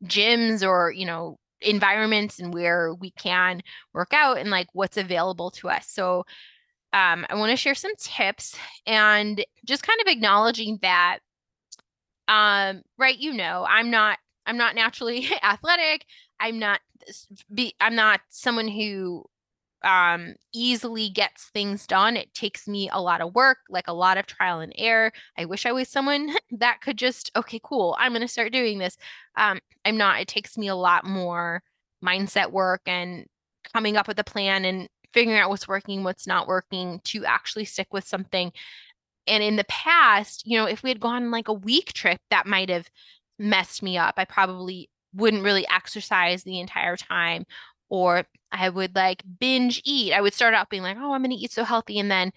gyms 0.05 0.67
or 0.67 0.91
you 0.91 1.07
know 1.07 1.39
environments 1.61 2.39
and 2.39 2.53
where 2.53 2.95
we 2.95 3.11
can 3.13 3.63
work 3.93 4.13
out 4.13 4.39
and 4.39 4.51
like 4.51 4.67
what's 4.73 4.97
available 4.97 5.51
to 5.51 5.69
us. 5.69 5.89
So 5.89 6.25
um, 6.93 7.27
i 7.29 7.35
want 7.35 7.51
to 7.51 7.57
share 7.57 7.75
some 7.75 7.91
tips 7.99 8.57
and 8.87 9.45
just 9.67 9.83
kind 9.83 10.01
of 10.01 10.07
acknowledging 10.07 10.79
that 10.83 11.19
um 12.29 12.83
right 12.99 13.19
you 13.19 13.33
know 13.33 13.67
i'm 13.69 13.91
not 13.91 14.19
i'm 14.47 14.57
not 14.57 14.75
naturally 14.75 15.29
athletic 15.43 16.05
i'm 16.41 16.59
not 16.59 16.81
be 17.53 17.75
i'm 17.81 17.95
not 17.95 18.21
someone 18.31 18.69
who 18.69 19.25
um 19.83 20.35
easily 20.55 21.11
gets 21.11 21.51
things 21.53 21.87
done 21.87 22.17
it 22.17 22.33
takes 22.33 22.67
me 22.67 22.89
a 22.91 23.01
lot 23.01 23.21
of 23.21 23.35
work 23.35 23.59
like 23.69 23.87
a 23.87 23.93
lot 23.93 24.17
of 24.17 24.27
trial 24.27 24.61
and 24.61 24.73
error 24.79 25.13
i 25.37 25.45
wish 25.45 25.67
i 25.67 25.73
was 25.73 25.89
someone 25.89 26.35
that 26.51 26.81
could 26.81 26.97
just 26.97 27.31
okay 27.37 27.61
cool 27.63 27.95
i'm 27.99 28.13
going 28.13 28.23
to 28.23 28.29
start 28.29 28.53
doing 28.53 28.79
this. 28.79 28.97
Um 29.37 29.61
i'm 29.85 29.99
not 29.99 30.21
it 30.21 30.29
takes 30.29 30.57
me 30.57 30.69
a 30.69 30.75
lot 30.75 31.05
more 31.05 31.63
mindset 32.03 32.51
work 32.51 32.81
and 32.87 33.27
coming 33.73 33.97
up 33.97 34.09
with 34.09 34.19
a 34.19 34.25
plan 34.25 34.65
and 34.65 34.89
figuring 35.13 35.39
out 35.39 35.51
what's 35.51 35.69
working 35.69 36.03
what's 36.03 36.27
not 36.27 36.49
working 36.49 37.01
to 37.05 37.25
actually 37.25 37.65
stick 37.65 37.89
with 37.93 38.07
something 38.07 38.53
and 39.27 39.43
in 39.43 39.57
the 39.57 39.65
past, 39.65 40.47
you 40.47 40.59
know, 40.59 40.67
if 40.67 40.83
we 40.83 40.91
had 40.91 41.01
gone 41.01 41.31
like 41.31 41.49
a 41.49 41.53
week 41.53 41.93
trip, 41.93 42.21
that 42.31 42.47
might 42.47 42.69
have 42.71 42.89
messed 43.39 43.83
me 43.83 43.99
up. 43.99 44.15
I 44.17 44.25
probably 44.25 44.91
wouldn't 45.15 45.45
really 45.45 45.67
exercise 45.69 46.43
the 46.43 46.61
entire 46.61 46.97
time 46.97 47.47
or 47.89 48.25
I 48.53 48.69
would 48.69 48.95
like 48.95 49.23
binge 49.41 49.81
eat. 49.85 50.13
I 50.13 50.21
would 50.21 50.35
start 50.35 50.55
out 50.55 50.71
being 50.71 50.83
like, 50.83 50.97
"Oh, 50.99 51.13
I'm 51.13 51.23
going 51.23 51.31
to 51.31 51.37
eat 51.37 51.53
so 51.53 51.65
healthy," 51.65 51.99
and 51.99 52.11
then 52.11 52.33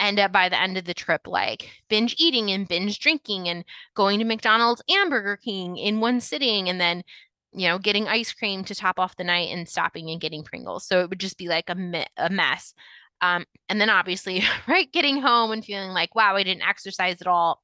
end 0.00 0.18
up 0.18 0.32
by 0.32 0.48
the 0.48 0.60
end 0.60 0.76
of 0.76 0.84
the 0.84 0.94
trip 0.94 1.22
like 1.26 1.70
binge 1.88 2.16
eating 2.18 2.50
and 2.50 2.68
binge 2.68 2.98
drinking 2.98 3.48
and 3.48 3.64
going 3.94 4.18
to 4.18 4.24
McDonald's 4.24 4.82
and 4.88 5.08
Burger 5.10 5.36
King 5.36 5.76
in 5.76 6.00
one 6.00 6.20
sitting 6.20 6.68
and 6.68 6.80
then 6.80 7.04
you 7.52 7.68
know 7.68 7.78
getting 7.78 8.08
ice 8.08 8.32
cream 8.32 8.64
to 8.64 8.74
top 8.74 8.98
off 8.98 9.16
the 9.16 9.24
night 9.24 9.50
and 9.52 9.68
stopping 9.68 10.10
and 10.10 10.20
getting 10.20 10.42
Pringles. 10.44 10.86
So 10.86 11.00
it 11.00 11.10
would 11.10 11.20
just 11.20 11.38
be 11.38 11.48
like 11.48 11.70
a, 11.70 11.74
me- 11.74 12.06
a 12.16 12.30
mess. 12.30 12.74
Um, 13.20 13.44
and 13.68 13.80
then 13.80 13.90
obviously, 13.90 14.42
right, 14.68 14.90
getting 14.92 15.20
home 15.20 15.50
and 15.52 15.64
feeling 15.64 15.90
like, 15.90 16.14
wow, 16.14 16.36
I 16.36 16.42
didn't 16.42 16.68
exercise 16.68 17.20
at 17.20 17.26
all. 17.26 17.62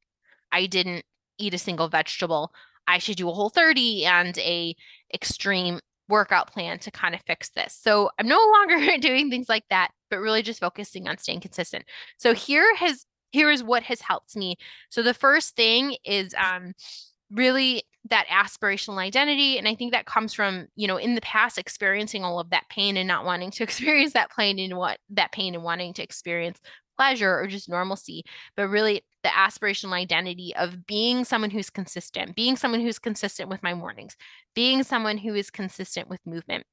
I 0.53 0.67
didn't 0.67 1.05
eat 1.39 1.55
a 1.55 1.59
single 1.59 1.89
vegetable. 1.89 2.53
I 2.87 2.99
should 2.99 3.17
do 3.17 3.29
a 3.29 3.33
whole 3.33 3.51
30 3.51 4.05
and 4.05 4.37
a 4.39 4.75
extreme 5.15 5.81
workout 6.09 6.53
plan 6.53 6.79
to 6.81 6.91
kind 6.91 7.15
of 7.15 7.23
fix 7.27 7.51
this. 7.51 7.79
So 7.81 8.11
I'm 8.19 8.27
no 8.27 8.39
longer 8.69 8.99
doing 8.99 9.31
things 9.31 9.49
like 9.49 9.65
that, 9.71 9.91
but 10.11 10.19
really 10.19 10.43
just 10.43 10.61
focusing 10.61 11.09
on 11.09 11.19
staying 11.19 11.41
consistent. 11.41 11.85
So 12.19 12.35
here 12.35 12.75
has 12.77 13.07
here 13.33 13.51
is 13.51 13.63
what 13.63 13.85
has 13.85 14.01
helped 14.01 14.35
me. 14.35 14.57
So 14.91 15.03
the 15.03 15.15
first 15.15 15.55
thing 15.55 15.97
is 16.05 16.35
um 16.35 16.73
really 17.31 17.85
that 18.11 18.27
aspirational 18.27 18.99
identity 18.99 19.59
and 19.59 19.67
i 19.67 19.75
think 19.75 19.93
that 19.93 20.07
comes 20.07 20.35
from 20.35 20.67
you 20.77 20.87
know 20.87 20.97
in 20.97 21.15
the 21.15 21.21
past 21.21 21.59
experiencing 21.59 22.25
all 22.25 22.39
of 22.39 22.51
that 22.51 22.69
pain 22.69 22.97
and 22.97 23.09
not 23.09 23.25
wanting 23.25 23.51
to 23.51 23.63
experience 23.65 24.13
that 24.13 24.31
pain 24.37 24.59
and 24.59 24.77
what 24.77 24.99
that 25.11 25.33
pain 25.33 25.55
and 25.55 25.65
wanting 25.65 25.93
to 25.93 26.03
experience 26.03 26.61
pleasure 26.97 27.39
or 27.39 27.47
just 27.47 27.69
normalcy 27.69 28.23
but 28.57 28.69
really 28.69 29.03
the 29.23 29.31
aspirational 29.31 29.93
identity 29.93 30.55
of 30.57 30.87
being 30.87 31.25
someone 31.25 31.51
who's 31.51 31.71
consistent 31.71 32.37
being 32.37 32.57
someone 32.57 32.81
who's 32.81 32.99
consistent 32.99 33.49
with 33.49 33.63
my 33.63 33.73
mornings 33.73 34.17
being 34.55 34.83
someone 34.83 35.17
who 35.17 35.35
is 35.35 35.51
consistent 35.51 36.09
with 36.09 36.21
movement 36.27 36.65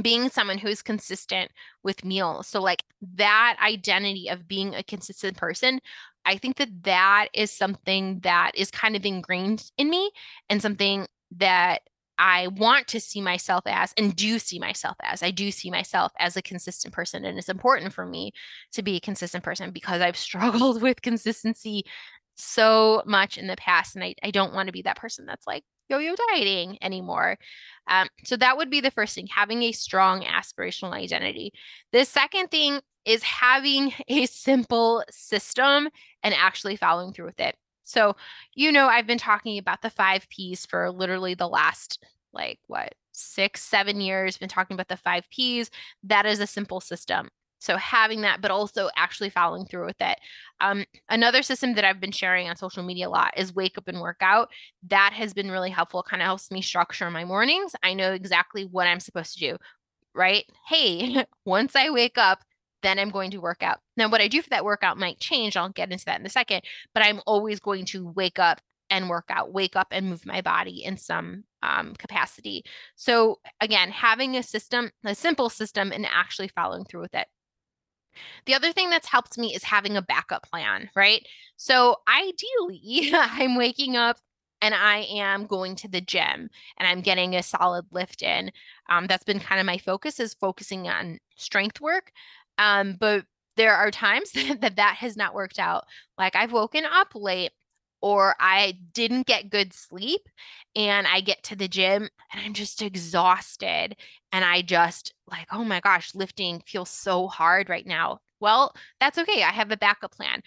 being 0.00 0.28
someone 0.28 0.58
who 0.58 0.68
is 0.68 0.82
consistent 0.82 1.50
with 1.82 2.04
meals. 2.04 2.48
So, 2.48 2.60
like 2.60 2.82
that 3.14 3.56
identity 3.62 4.28
of 4.28 4.48
being 4.48 4.74
a 4.74 4.82
consistent 4.82 5.36
person, 5.36 5.80
I 6.24 6.36
think 6.36 6.56
that 6.56 6.84
that 6.84 7.28
is 7.34 7.50
something 7.50 8.20
that 8.20 8.52
is 8.54 8.70
kind 8.70 8.96
of 8.96 9.04
ingrained 9.04 9.70
in 9.76 9.90
me 9.90 10.10
and 10.48 10.60
something 10.60 11.06
that 11.36 11.82
I 12.16 12.46
want 12.48 12.88
to 12.88 13.00
see 13.00 13.20
myself 13.20 13.64
as 13.66 13.92
and 13.96 14.14
do 14.14 14.38
see 14.38 14.58
myself 14.58 14.96
as. 15.02 15.22
I 15.22 15.30
do 15.30 15.50
see 15.50 15.70
myself 15.70 16.12
as 16.18 16.36
a 16.36 16.42
consistent 16.42 16.94
person. 16.94 17.24
And 17.24 17.38
it's 17.38 17.48
important 17.48 17.92
for 17.92 18.06
me 18.06 18.32
to 18.72 18.82
be 18.82 18.96
a 18.96 19.00
consistent 19.00 19.42
person 19.42 19.72
because 19.72 20.00
I've 20.00 20.16
struggled 20.28 20.80
with 20.80 21.02
consistency 21.02 21.84
so 22.36 23.02
much 23.06 23.36
in 23.38 23.46
the 23.46 23.56
past. 23.56 23.96
And 23.96 24.04
I, 24.04 24.14
I 24.22 24.30
don't 24.30 24.54
want 24.54 24.68
to 24.68 24.72
be 24.72 24.82
that 24.82 24.98
person 24.98 25.26
that's 25.26 25.46
like 25.46 25.64
yo 25.88 25.98
yo 25.98 26.14
dieting 26.30 26.78
anymore. 26.82 27.36
Um, 27.88 28.08
so 28.24 28.36
that 28.36 28.56
would 28.56 28.70
be 28.70 28.80
the 28.80 28.90
first 28.90 29.14
thing 29.14 29.26
having 29.26 29.62
a 29.62 29.72
strong 29.72 30.22
aspirational 30.22 30.92
identity. 30.92 31.52
The 31.92 32.04
second 32.04 32.50
thing 32.50 32.80
is 33.04 33.22
having 33.22 33.92
a 34.08 34.26
simple 34.26 35.04
system 35.10 35.88
and 36.24 36.34
actually 36.34 36.76
following 36.76 37.12
through 37.12 37.26
with 37.26 37.40
it. 37.40 37.56
So, 37.84 38.16
you 38.54 38.72
know, 38.72 38.88
I've 38.88 39.06
been 39.06 39.18
talking 39.18 39.58
about 39.58 39.82
the 39.82 39.90
five 39.90 40.26
P's 40.30 40.66
for 40.66 40.90
literally 40.90 41.34
the 41.34 41.48
last, 41.48 42.02
like, 42.32 42.58
what, 42.66 42.94
six, 43.12 43.62
seven 43.62 44.00
years, 44.00 44.38
been 44.38 44.48
talking 44.48 44.74
about 44.74 44.88
the 44.88 44.96
five 44.96 45.24
P's. 45.30 45.70
That 46.02 46.26
is 46.26 46.40
a 46.40 46.46
simple 46.46 46.80
system. 46.80 47.28
So 47.60 47.76
having 47.78 48.22
that, 48.22 48.42
but 48.42 48.50
also 48.50 48.90
actually 48.96 49.30
following 49.30 49.64
through 49.64 49.86
with 49.86 50.00
it. 50.00 50.18
Um, 50.60 50.84
another 51.08 51.42
system 51.42 51.74
that 51.74 51.84
I've 51.84 52.00
been 52.00 52.12
sharing 52.12 52.48
on 52.48 52.56
social 52.56 52.82
media 52.82 53.08
a 53.08 53.10
lot 53.10 53.32
is 53.38 53.54
wake 53.54 53.78
up 53.78 53.88
and 53.88 54.00
work 54.00 54.18
out. 54.20 54.50
That 54.88 55.14
has 55.14 55.32
been 55.32 55.50
really 55.50 55.70
helpful. 55.70 56.02
Kind 56.02 56.20
of 56.20 56.26
helps 56.26 56.50
me 56.50 56.60
structure 56.60 57.10
my 57.10 57.24
mornings. 57.24 57.74
I 57.82 57.94
know 57.94 58.12
exactly 58.12 58.64
what 58.64 58.86
I'm 58.86 59.00
supposed 59.00 59.34
to 59.34 59.40
do, 59.52 59.56
right? 60.14 60.44
Hey, 60.68 61.24
once 61.46 61.74
I 61.76 61.90
wake 61.90 62.18
up, 62.18 62.42
then 62.84 62.98
I'm 62.98 63.10
going 63.10 63.30
to 63.32 63.40
work 63.40 63.62
out. 63.62 63.78
Now, 63.96 64.08
what 64.08 64.20
I 64.20 64.28
do 64.28 64.42
for 64.42 64.50
that 64.50 64.64
workout 64.64 64.98
might 64.98 65.18
change. 65.18 65.56
I'll 65.56 65.68
get 65.68 65.90
into 65.90 66.04
that 66.06 66.20
in 66.20 66.26
a 66.26 66.30
second, 66.30 66.62
but 66.92 67.04
I'm 67.04 67.20
always 67.26 67.60
going 67.60 67.84
to 67.86 68.08
wake 68.08 68.38
up 68.38 68.60
and 68.90 69.08
work 69.08 69.26
out, 69.30 69.52
wake 69.52 69.76
up 69.76 69.88
and 69.90 70.08
move 70.10 70.26
my 70.26 70.40
body 70.40 70.84
in 70.84 70.96
some 70.96 71.44
um, 71.62 71.94
capacity. 71.96 72.64
So, 72.96 73.40
again, 73.60 73.90
having 73.90 74.36
a 74.36 74.42
system, 74.42 74.90
a 75.04 75.14
simple 75.14 75.48
system, 75.48 75.90
and 75.92 76.06
actually 76.06 76.48
following 76.48 76.84
through 76.84 77.00
with 77.00 77.14
it. 77.14 77.26
The 78.46 78.54
other 78.54 78.72
thing 78.72 78.90
that's 78.90 79.08
helped 79.08 79.38
me 79.38 79.54
is 79.54 79.64
having 79.64 79.96
a 79.96 80.02
backup 80.02 80.48
plan, 80.48 80.90
right? 80.94 81.26
So 81.56 81.96
ideally, 82.08 83.10
I'm 83.14 83.56
waking 83.56 83.96
up 83.96 84.18
and 84.60 84.74
I 84.74 85.00
am 85.10 85.46
going 85.46 85.76
to 85.76 85.88
the 85.88 86.00
gym 86.00 86.48
and 86.78 86.88
I'm 86.88 87.00
getting 87.00 87.34
a 87.34 87.42
solid 87.42 87.86
lift 87.90 88.22
in. 88.22 88.50
Um, 88.88 89.06
that's 89.06 89.24
been 89.24 89.40
kind 89.40 89.60
of 89.60 89.66
my 89.66 89.78
focus 89.78 90.20
is 90.20 90.34
focusing 90.34 90.88
on 90.88 91.18
strength 91.36 91.80
work. 91.80 92.12
Um, 92.58 92.96
but 92.98 93.24
there 93.56 93.74
are 93.74 93.90
times 93.90 94.32
that 94.60 94.76
that 94.76 94.96
has 94.96 95.16
not 95.16 95.34
worked 95.34 95.58
out. 95.58 95.84
Like 96.18 96.36
I've 96.36 96.52
woken 96.52 96.84
up 96.84 97.08
late 97.14 97.52
or 98.00 98.34
I 98.38 98.78
didn't 98.92 99.26
get 99.26 99.48
good 99.48 99.72
sleep 99.72 100.20
and 100.76 101.06
I 101.06 101.20
get 101.20 101.42
to 101.44 101.56
the 101.56 101.68
gym 101.68 102.02
and 102.32 102.42
I'm 102.44 102.52
just 102.52 102.82
exhausted 102.82 103.96
and 104.30 104.44
I 104.44 104.62
just 104.62 105.14
like, 105.26 105.46
oh 105.50 105.64
my 105.64 105.80
gosh, 105.80 106.14
lifting 106.14 106.62
feels 106.66 106.90
so 106.90 107.28
hard 107.28 107.70
right 107.70 107.86
now. 107.86 108.18
Well, 108.40 108.74
that's 109.00 109.16
okay. 109.18 109.42
I 109.42 109.52
have 109.52 109.70
a 109.70 109.76
backup 109.76 110.12
plan. 110.12 110.42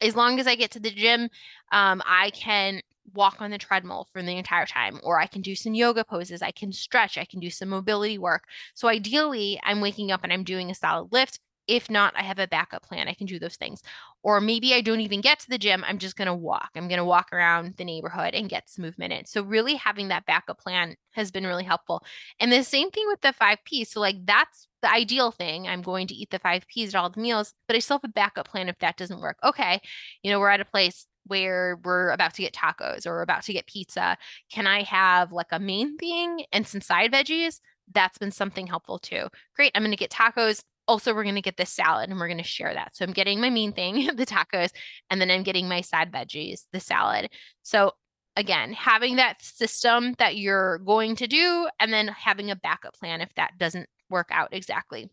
As 0.00 0.16
long 0.16 0.40
as 0.40 0.48
I 0.48 0.56
get 0.56 0.72
to 0.72 0.80
the 0.80 0.90
gym, 0.90 1.28
um, 1.70 2.02
I 2.04 2.30
can 2.30 2.80
walk 3.14 3.40
on 3.40 3.50
the 3.50 3.58
treadmill 3.58 4.08
for 4.12 4.22
the 4.22 4.36
entire 4.36 4.66
time, 4.66 4.98
or 5.02 5.20
I 5.20 5.26
can 5.26 5.42
do 5.42 5.54
some 5.54 5.74
yoga 5.74 6.04
poses, 6.04 6.42
I 6.42 6.50
can 6.50 6.72
stretch, 6.72 7.16
I 7.18 7.24
can 7.24 7.40
do 7.40 7.50
some 7.50 7.68
mobility 7.68 8.18
work. 8.18 8.44
So 8.74 8.88
ideally, 8.88 9.60
I'm 9.62 9.80
waking 9.80 10.10
up 10.10 10.24
and 10.24 10.32
I'm 10.32 10.44
doing 10.44 10.70
a 10.70 10.74
solid 10.74 11.12
lift. 11.12 11.38
If 11.68 11.90
not, 11.90 12.14
I 12.16 12.22
have 12.22 12.38
a 12.38 12.46
backup 12.46 12.82
plan. 12.82 13.08
I 13.08 13.14
can 13.14 13.26
do 13.26 13.38
those 13.38 13.56
things. 13.56 13.82
Or 14.22 14.40
maybe 14.40 14.74
I 14.74 14.80
don't 14.80 15.00
even 15.00 15.20
get 15.20 15.40
to 15.40 15.50
the 15.50 15.58
gym. 15.58 15.84
I'm 15.86 15.98
just 15.98 16.16
going 16.16 16.26
to 16.26 16.34
walk. 16.34 16.70
I'm 16.76 16.88
going 16.88 16.98
to 16.98 17.04
walk 17.04 17.32
around 17.32 17.74
the 17.76 17.84
neighborhood 17.84 18.34
and 18.34 18.48
get 18.48 18.68
some 18.68 18.84
movement 18.84 19.12
in. 19.12 19.24
So, 19.26 19.42
really 19.42 19.74
having 19.74 20.08
that 20.08 20.26
backup 20.26 20.58
plan 20.58 20.96
has 21.12 21.30
been 21.30 21.46
really 21.46 21.64
helpful. 21.64 22.02
And 22.40 22.52
the 22.52 22.62
same 22.62 22.90
thing 22.90 23.06
with 23.08 23.20
the 23.20 23.32
five 23.32 23.58
P's. 23.64 23.90
So, 23.90 24.00
like, 24.00 24.16
that's 24.24 24.68
the 24.82 24.90
ideal 24.90 25.30
thing. 25.30 25.66
I'm 25.66 25.82
going 25.82 26.06
to 26.08 26.14
eat 26.14 26.30
the 26.30 26.38
five 26.38 26.66
P's 26.68 26.94
at 26.94 26.98
all 26.98 27.10
the 27.10 27.20
meals, 27.20 27.52
but 27.66 27.76
I 27.76 27.80
still 27.80 27.96
have 27.96 28.08
a 28.08 28.12
backup 28.12 28.48
plan 28.48 28.68
if 28.68 28.78
that 28.78 28.96
doesn't 28.96 29.20
work. 29.20 29.38
Okay. 29.42 29.80
You 30.22 30.30
know, 30.30 30.38
we're 30.40 30.50
at 30.50 30.60
a 30.60 30.64
place 30.64 31.06
where 31.26 31.78
we're 31.84 32.10
about 32.10 32.34
to 32.34 32.42
get 32.42 32.54
tacos 32.54 33.06
or 33.06 33.22
about 33.22 33.42
to 33.42 33.52
get 33.52 33.66
pizza. 33.66 34.16
Can 34.50 34.66
I 34.66 34.82
have 34.84 35.32
like 35.32 35.48
a 35.50 35.58
main 35.58 35.96
thing 35.96 36.44
and 36.52 36.66
some 36.66 36.80
side 36.80 37.12
veggies? 37.12 37.60
That's 37.92 38.18
been 38.18 38.30
something 38.30 38.66
helpful 38.66 38.98
too. 38.98 39.28
Great. 39.54 39.72
I'm 39.74 39.82
going 39.82 39.90
to 39.90 39.96
get 39.96 40.10
tacos. 40.10 40.62
Also, 40.88 41.14
we're 41.14 41.24
going 41.24 41.34
to 41.34 41.42
get 41.42 41.56
this 41.56 41.72
salad 41.72 42.10
and 42.10 42.18
we're 42.18 42.28
going 42.28 42.38
to 42.38 42.44
share 42.44 42.72
that. 42.72 42.96
So 42.96 43.04
I'm 43.04 43.12
getting 43.12 43.40
my 43.40 43.50
main 43.50 43.72
thing, 43.72 44.06
the 44.16 44.26
tacos, 44.26 44.70
and 45.10 45.20
then 45.20 45.30
I'm 45.30 45.42
getting 45.42 45.68
my 45.68 45.80
side 45.80 46.12
veggies, 46.12 46.62
the 46.72 46.80
salad. 46.80 47.30
So 47.62 47.92
again, 48.36 48.72
having 48.72 49.16
that 49.16 49.42
system 49.42 50.14
that 50.18 50.36
you're 50.36 50.78
going 50.78 51.16
to 51.16 51.26
do 51.26 51.68
and 51.80 51.92
then 51.92 52.08
having 52.08 52.50
a 52.50 52.56
backup 52.56 52.94
plan 52.94 53.20
if 53.20 53.34
that 53.34 53.58
doesn't 53.58 53.88
work 54.10 54.28
out 54.30 54.48
exactly. 54.52 55.10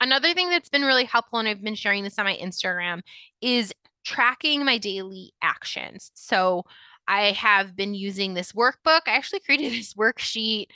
Another 0.00 0.34
thing 0.34 0.50
that's 0.50 0.68
been 0.68 0.84
really 0.84 1.04
helpful, 1.04 1.38
and 1.38 1.48
I've 1.48 1.62
been 1.62 1.74
sharing 1.74 2.04
this 2.04 2.18
on 2.18 2.26
my 2.26 2.36
Instagram, 2.36 3.00
is 3.40 3.72
tracking 4.04 4.64
my 4.64 4.78
daily 4.78 5.32
actions. 5.40 6.10
So 6.14 6.64
I 7.06 7.32
have 7.32 7.76
been 7.76 7.94
using 7.94 8.34
this 8.34 8.52
workbook. 8.52 9.00
I 9.06 9.16
actually 9.16 9.40
created 9.40 9.72
this 9.78 9.94
worksheet, 9.94 10.66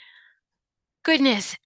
goodness, 1.03 1.57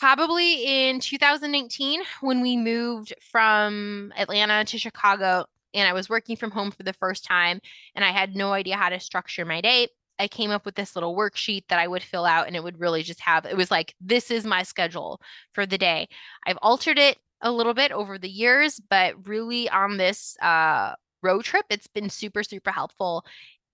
probably 0.00 0.64
in 0.64 0.98
2019 0.98 2.00
when 2.22 2.40
we 2.40 2.56
moved 2.56 3.12
from 3.20 4.12
Atlanta 4.16 4.64
to 4.64 4.78
Chicago 4.78 5.44
and 5.74 5.86
I 5.86 5.92
was 5.92 6.08
working 6.08 6.36
from 6.36 6.50
home 6.50 6.70
for 6.70 6.82
the 6.82 6.94
first 6.94 7.22
time 7.22 7.60
and 7.94 8.02
I 8.02 8.10
had 8.10 8.34
no 8.34 8.52
idea 8.54 8.78
how 8.78 8.88
to 8.88 8.98
structure 8.98 9.44
my 9.44 9.60
day. 9.60 9.88
I 10.18 10.26
came 10.26 10.50
up 10.50 10.64
with 10.64 10.74
this 10.74 10.96
little 10.96 11.14
worksheet 11.14 11.64
that 11.68 11.78
I 11.78 11.86
would 11.86 12.02
fill 12.02 12.24
out 12.24 12.46
and 12.46 12.56
it 12.56 12.64
would 12.64 12.80
really 12.80 13.02
just 13.02 13.20
have 13.20 13.44
it 13.44 13.56
was 13.58 13.70
like 13.70 13.94
this 14.00 14.30
is 14.30 14.46
my 14.46 14.62
schedule 14.62 15.20
for 15.52 15.66
the 15.66 15.78
day. 15.78 16.08
I've 16.46 16.58
altered 16.62 16.98
it 16.98 17.18
a 17.42 17.52
little 17.52 17.74
bit 17.74 17.92
over 17.92 18.18
the 18.18 18.28
years, 18.30 18.80
but 18.88 19.28
really 19.28 19.68
on 19.68 19.98
this 19.98 20.34
uh 20.40 20.94
road 21.22 21.44
trip, 21.44 21.66
it's 21.68 21.86
been 21.86 22.08
super, 22.08 22.42
super 22.42 22.70
helpful 22.70 23.24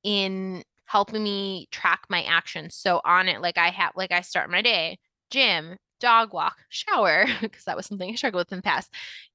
in 0.04 0.64
helping 0.86 1.22
me 1.22 1.68
track 1.70 2.02
my 2.10 2.22
actions. 2.24 2.74
So 2.74 3.00
on 3.04 3.28
it, 3.28 3.40
like 3.40 3.58
I 3.58 3.70
have, 3.70 3.92
like 3.96 4.12
I 4.12 4.20
start 4.22 4.50
my 4.50 4.62
day, 4.62 4.98
gym, 5.30 5.76
dog 6.00 6.32
walk, 6.32 6.58
shower, 6.68 7.26
because 7.40 7.64
that 7.64 7.76
was 7.76 7.86
something 7.86 8.10
I 8.10 8.14
struggled 8.14 8.46
with 8.46 8.52
in 8.52 8.58
the 8.58 8.62
past. 8.62 8.92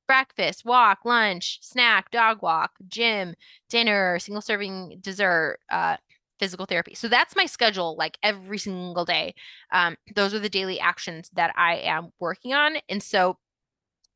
Breakfast, 0.07 0.65
walk, 0.65 0.99
lunch, 1.05 1.59
snack, 1.61 2.11
dog 2.11 2.41
walk, 2.41 2.71
gym, 2.87 3.35
dinner, 3.69 4.19
single 4.19 4.41
serving 4.41 4.99
dessert, 5.01 5.59
uh, 5.71 5.97
physical 6.39 6.65
therapy. 6.65 6.95
So 6.95 7.07
that's 7.07 7.35
my 7.35 7.45
schedule, 7.45 7.95
like 7.97 8.17
every 8.23 8.57
single 8.57 9.05
day. 9.05 9.35
Um, 9.71 9.95
those 10.15 10.33
are 10.33 10.39
the 10.39 10.49
daily 10.49 10.79
actions 10.79 11.29
that 11.33 11.53
I 11.55 11.75
am 11.77 12.09
working 12.19 12.53
on. 12.53 12.77
And 12.89 13.01
so 13.01 13.37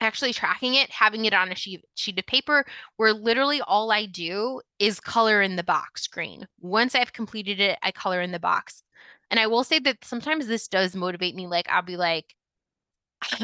actually 0.01 0.33
tracking 0.33 0.73
it, 0.75 0.89
having 0.89 1.25
it 1.25 1.33
on 1.33 1.51
a 1.51 1.55
sheet, 1.55 1.85
sheet 1.95 2.19
of 2.19 2.25
paper 2.25 2.65
where 2.97 3.13
literally 3.13 3.61
all 3.61 3.91
I 3.91 4.05
do 4.05 4.61
is 4.79 4.99
color 4.99 5.41
in 5.41 5.55
the 5.55 5.63
box 5.63 6.07
green. 6.07 6.47
Once 6.59 6.95
I've 6.95 7.13
completed 7.13 7.59
it, 7.59 7.77
I 7.81 7.91
color 7.91 8.21
in 8.21 8.31
the 8.31 8.39
box. 8.39 8.83
And 9.31 9.39
I 9.39 9.47
will 9.47 9.63
say 9.63 9.79
that 9.79 10.03
sometimes 10.03 10.47
this 10.47 10.67
does 10.67 10.95
motivate 10.95 11.35
me. 11.35 11.47
Like 11.47 11.67
I'll 11.69 11.81
be 11.81 11.97
like, 11.97 12.35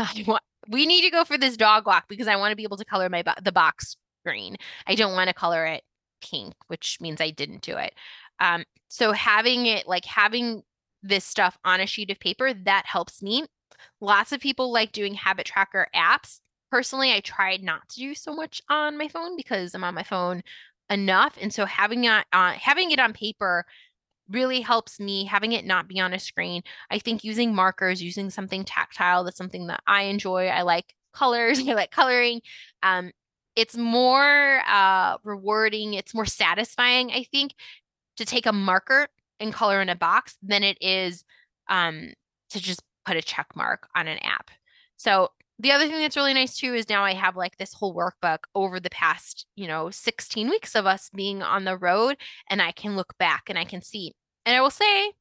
we 0.70 0.86
need 0.86 1.02
to 1.02 1.10
go 1.10 1.26
for 1.26 1.38
this 1.38 1.58
dog 1.58 1.86
walk 1.86 2.06
because 2.08 2.28
I 2.28 2.36
want 2.36 2.52
to 2.52 2.56
be 2.56 2.63
able 2.63 2.78
to 2.78 2.86
color 2.86 3.10
my 3.10 3.24
bo- 3.24 3.34
the 3.41 3.52
box 3.52 3.96
green. 4.26 4.56
I 4.88 4.96
don't 4.96 5.13
want 5.13 5.28
to 5.28 5.34
color 5.34 5.65
it 5.65 5.84
pink, 6.24 6.54
which 6.67 6.98
means 7.02 7.20
I 7.20 7.32
didn't 7.32 7.62
do 7.63 7.78
it. 7.78 7.94
Um, 8.39 8.63
so 8.89 9.12
having 9.12 9.65
it 9.65 9.88
like 9.88 10.06
having 10.06 10.63
this 11.04 11.26
stuff 11.26 11.58
on 11.65 11.80
a 11.82 11.88
sheet 11.88 12.12
of 12.12 12.20
paper 12.20 12.54
that 12.54 12.86
helps 12.86 13.24
me 13.24 13.46
Lots 14.00 14.32
of 14.32 14.39
people 14.39 14.72
like 14.72 14.91
doing 14.91 15.13
habit 15.13 15.46
tracker 15.46 15.88
apps. 15.96 16.39
Personally, 16.70 17.12
I 17.12 17.20
tried 17.20 17.63
not 17.63 17.88
to 17.89 18.00
do 18.00 18.15
so 18.15 18.34
much 18.34 18.62
on 18.70 18.98
my 18.98 19.08
phone 19.08 19.36
because 19.36 19.76
I'm 19.76 19.84
on 19.84 19.94
my 19.96 20.04
phone 20.04 20.41
enough, 20.89 21.38
and 21.39 21.54
so 21.54 21.65
having 21.65 22.06
it 22.06 22.26
uh, 22.34 22.54
having 22.54 22.91
it 22.91 23.00
on 23.00 23.13
paper 23.13 23.65
really 24.32 24.62
helps 24.62 25.00
me 25.00 25.26
having 25.26 25.52
it 25.52 25.65
not 25.65 25.88
be 25.88 26.00
on 26.00 26.13
a 26.13 26.20
screen. 26.20 26.63
I 26.89 27.00
think 27.00 27.24
using 27.24 27.54
markers, 27.54 28.02
using 28.02 28.30
something 28.30 28.63
tactile, 28.63 29.24
that's 29.24 29.38
something 29.38 29.67
that 29.67 29.82
I 29.88 30.04
enjoy. 30.04 30.48
I 30.48 30.62
like 30.62 30.94
colors. 31.13 31.60
I 31.67 31.74
like 31.74 31.91
coloring. 31.91 32.41
Um, 32.84 33.12
it's 33.56 33.76
more 33.76 34.62
uh, 34.67 35.17
rewarding. 35.24 35.94
It's 35.94 36.13
more 36.13 36.26
satisfying, 36.26 37.12
I 37.12 37.24
think, 37.24 37.54
to 38.17 38.26
take 38.26 38.46
a 38.46 38.54
marker 38.54 39.08
and 39.39 39.54
color 39.54 39.82
in 39.82 39.89
a 39.89 39.96
box 39.96 40.38
than 40.41 40.63
it 40.63 40.78
is 40.82 41.24
um, 41.70 42.13
to 42.52 42.62
just 42.62 42.82
put 43.06 43.17
a 43.17 43.22
check 43.22 43.48
mark 43.56 43.88
on 43.96 44.08
an 44.08 44.20
app. 44.20 44.52
So 44.98 45.30
the 45.60 45.72
other 45.72 45.88
thing 45.88 46.00
that's 46.00 46.17
really 46.17 46.34
nice 46.34 46.58
too 46.58 46.74
is 46.74 46.89
now 46.89 47.04
I 47.04 47.13
have 47.13 47.36
like 47.36 47.58
this 47.58 47.74
whole 47.74 47.96
workbook 47.96 48.39
over 48.56 48.80
the 48.80 48.89
past, 48.89 49.46
you 49.56 49.67
know, 49.67 49.89
16 49.89 50.50
weeks 50.50 50.76
of 50.76 50.86
us 50.86 51.10
being 51.13 51.44
on 51.44 51.65
the 51.65 51.78
road 51.78 52.17
and 52.50 52.62
I 52.62 52.72
can 52.72 52.96
look 52.96 53.15
back 53.17 53.44
and 53.48 53.60
I 53.60 53.65
can 53.65 53.82
see. 53.82 54.13
And 54.45 54.56
I 54.56 54.62
will 54.62 54.71
say 54.71 55.12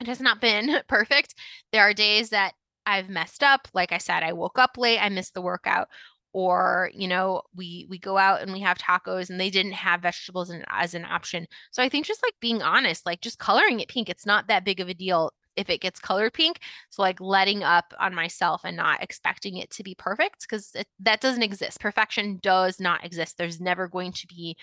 it 0.00 0.06
has 0.06 0.20
not 0.20 0.40
been 0.40 0.80
perfect. 0.88 1.34
There 1.72 1.82
are 1.82 1.94
days 1.94 2.30
that 2.30 2.52
I've 2.86 3.08
messed 3.08 3.42
up. 3.42 3.68
Like 3.74 3.92
I 3.92 3.98
said, 3.98 4.22
I 4.22 4.32
woke 4.32 4.58
up 4.58 4.76
late, 4.76 4.98
I 4.98 5.08
missed 5.08 5.34
the 5.34 5.42
workout 5.42 5.88
or 6.34 6.90
you 6.92 7.08
know 7.08 7.40
we 7.56 7.86
we 7.88 7.98
go 7.98 8.18
out 8.18 8.42
and 8.42 8.52
we 8.52 8.60
have 8.60 8.76
tacos 8.76 9.30
and 9.30 9.40
they 9.40 9.48
didn't 9.48 9.72
have 9.72 10.02
vegetables 10.02 10.50
in, 10.50 10.62
as 10.68 10.92
an 10.92 11.06
option 11.06 11.46
so 11.70 11.82
i 11.82 11.88
think 11.88 12.04
just 12.04 12.22
like 12.22 12.34
being 12.38 12.60
honest 12.60 13.06
like 13.06 13.22
just 13.22 13.38
coloring 13.38 13.80
it 13.80 13.88
pink 13.88 14.10
it's 14.10 14.26
not 14.26 14.46
that 14.46 14.62
big 14.62 14.78
of 14.78 14.90
a 14.90 14.94
deal 14.94 15.32
if 15.58 15.68
it 15.68 15.80
gets 15.80 16.00
colored 16.00 16.32
pink. 16.32 16.60
So 16.88 17.02
like 17.02 17.20
letting 17.20 17.64
up 17.64 17.92
on 17.98 18.14
myself 18.14 18.62
and 18.64 18.76
not 18.76 19.02
expecting 19.02 19.56
it 19.56 19.70
to 19.70 19.82
be 19.82 19.94
perfect 19.94 20.42
because 20.42 20.74
that 21.00 21.20
doesn't 21.20 21.42
exist. 21.42 21.80
Perfection 21.80 22.38
does 22.42 22.78
not 22.78 23.04
exist. 23.04 23.36
There's 23.36 23.60
never 23.60 23.88
going 23.88 24.12
to 24.12 24.26
be 24.28 24.56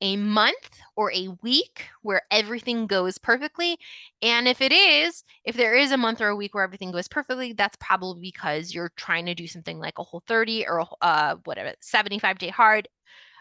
a 0.00 0.16
month 0.16 0.80
or 0.96 1.12
a 1.12 1.28
week 1.42 1.86
where 2.02 2.22
everything 2.30 2.86
goes 2.86 3.18
perfectly. 3.18 3.78
And 4.22 4.48
if 4.48 4.60
it 4.60 4.72
is, 4.72 5.24
if 5.44 5.56
there 5.56 5.74
is 5.76 5.92
a 5.92 5.96
month 5.96 6.20
or 6.20 6.28
a 6.28 6.36
week 6.36 6.54
where 6.54 6.64
everything 6.64 6.90
goes 6.92 7.08
perfectly, 7.08 7.52
that's 7.52 7.76
probably 7.80 8.20
because 8.20 8.74
you're 8.74 8.92
trying 8.96 9.26
to 9.26 9.34
do 9.34 9.46
something 9.46 9.78
like 9.78 9.98
a 9.98 10.02
whole 10.02 10.22
30 10.26 10.66
or 10.66 10.86
uh 11.02 11.36
whatever 11.44 11.74
75 11.80 12.38
day 12.38 12.48
hard 12.48 12.88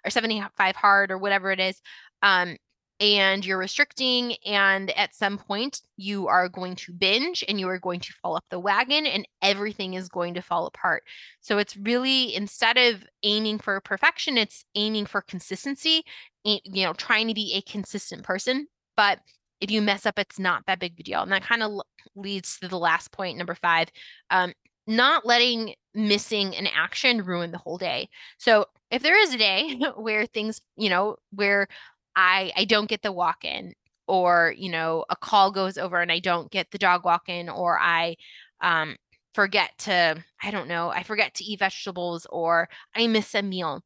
or 0.05 0.11
75 0.11 0.75
hard 0.75 1.11
or 1.11 1.17
whatever 1.17 1.51
it 1.51 1.59
is. 1.59 1.81
Um, 2.21 2.57
and 2.99 3.45
you're 3.45 3.57
restricting 3.57 4.35
and 4.45 4.91
at 4.91 5.15
some 5.15 5.37
point 5.37 5.81
you 5.95 6.27
are 6.27 6.49
going 6.49 6.75
to 6.75 6.91
binge 6.91 7.43
and 7.47 7.59
you 7.59 7.67
are 7.69 7.79
going 7.79 7.99
to 7.99 8.13
fall 8.21 8.35
off 8.35 8.43
the 8.49 8.59
wagon 8.59 9.05
and 9.05 9.27
everything 9.41 9.93
is 9.93 10.09
going 10.09 10.33
to 10.33 10.41
fall 10.41 10.65
apart. 10.65 11.03
So 11.39 11.57
it's 11.57 11.77
really 11.77 12.35
instead 12.35 12.77
of 12.77 13.03
aiming 13.23 13.59
for 13.59 13.79
perfection 13.81 14.37
it's 14.37 14.65
aiming 14.75 15.05
for 15.05 15.21
consistency 15.21 16.03
you 16.43 16.83
know 16.83 16.93
trying 16.93 17.27
to 17.27 17.33
be 17.33 17.53
a 17.55 17.69
consistent 17.69 18.23
person 18.23 18.67
but 18.95 19.19
if 19.61 19.69
you 19.69 19.81
mess 19.81 20.05
up 20.05 20.17
it's 20.17 20.39
not 20.39 20.63
that 20.67 20.79
big 20.79 20.93
of 20.93 20.99
a 20.99 21.03
deal. 21.03 21.21
And 21.21 21.31
that 21.31 21.43
kind 21.43 21.63
of 21.63 21.81
leads 22.15 22.59
to 22.59 22.67
the 22.67 22.79
last 22.79 23.11
point 23.11 23.37
number 23.37 23.55
five 23.55 23.89
um, 24.29 24.53
not 24.87 25.25
letting 25.25 25.75
missing 25.93 26.55
an 26.55 26.67
action 26.67 27.23
ruin 27.23 27.51
the 27.51 27.57
whole 27.57 27.77
day. 27.77 28.09
So 28.37 28.65
if 28.89 29.03
there 29.03 29.19
is 29.21 29.33
a 29.33 29.37
day 29.37 29.79
where 29.95 30.25
things 30.25 30.61
you 30.75 30.89
know 30.89 31.17
where 31.31 31.67
I 32.15 32.51
I 32.55 32.65
don't 32.65 32.89
get 32.89 33.01
the 33.01 33.11
walk 33.11 33.45
in 33.45 33.73
or 34.07 34.53
you 34.57 34.69
know 34.69 35.05
a 35.09 35.15
call 35.15 35.51
goes 35.51 35.77
over 35.77 36.01
and 36.01 36.11
I 36.11 36.19
don't 36.19 36.51
get 36.51 36.71
the 36.71 36.77
dog 36.77 37.05
walk 37.05 37.29
in 37.29 37.49
or 37.49 37.79
I 37.79 38.15
um 38.61 38.97
forget 39.33 39.71
to 39.79 40.23
I 40.43 40.51
don't 40.51 40.67
know 40.67 40.89
I 40.89 41.03
forget 41.03 41.33
to 41.35 41.43
eat 41.43 41.59
vegetables 41.59 42.25
or 42.29 42.69
I 42.95 43.07
miss 43.07 43.35
a 43.35 43.41
meal. 43.41 43.83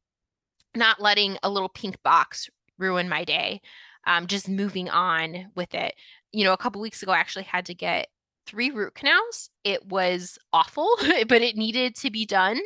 Not 0.75 1.01
letting 1.01 1.37
a 1.43 1.49
little 1.49 1.69
pink 1.69 2.01
box 2.03 2.49
ruin 2.77 3.09
my 3.09 3.23
day 3.25 3.61
um 4.07 4.27
just 4.27 4.49
moving 4.49 4.89
on 4.89 5.51
with 5.55 5.73
it. 5.75 5.95
You 6.31 6.45
know 6.45 6.53
a 6.53 6.57
couple 6.57 6.81
weeks 6.81 7.03
ago 7.03 7.11
I 7.11 7.19
actually 7.19 7.43
had 7.45 7.65
to 7.67 7.75
get 7.75 8.07
three 8.47 8.71
root 8.71 8.95
canals. 8.95 9.49
It 9.63 9.85
was 9.85 10.37
awful 10.53 10.89
but 11.27 11.41
it 11.41 11.55
needed 11.57 11.95
to 11.97 12.11
be 12.11 12.25
done 12.25 12.59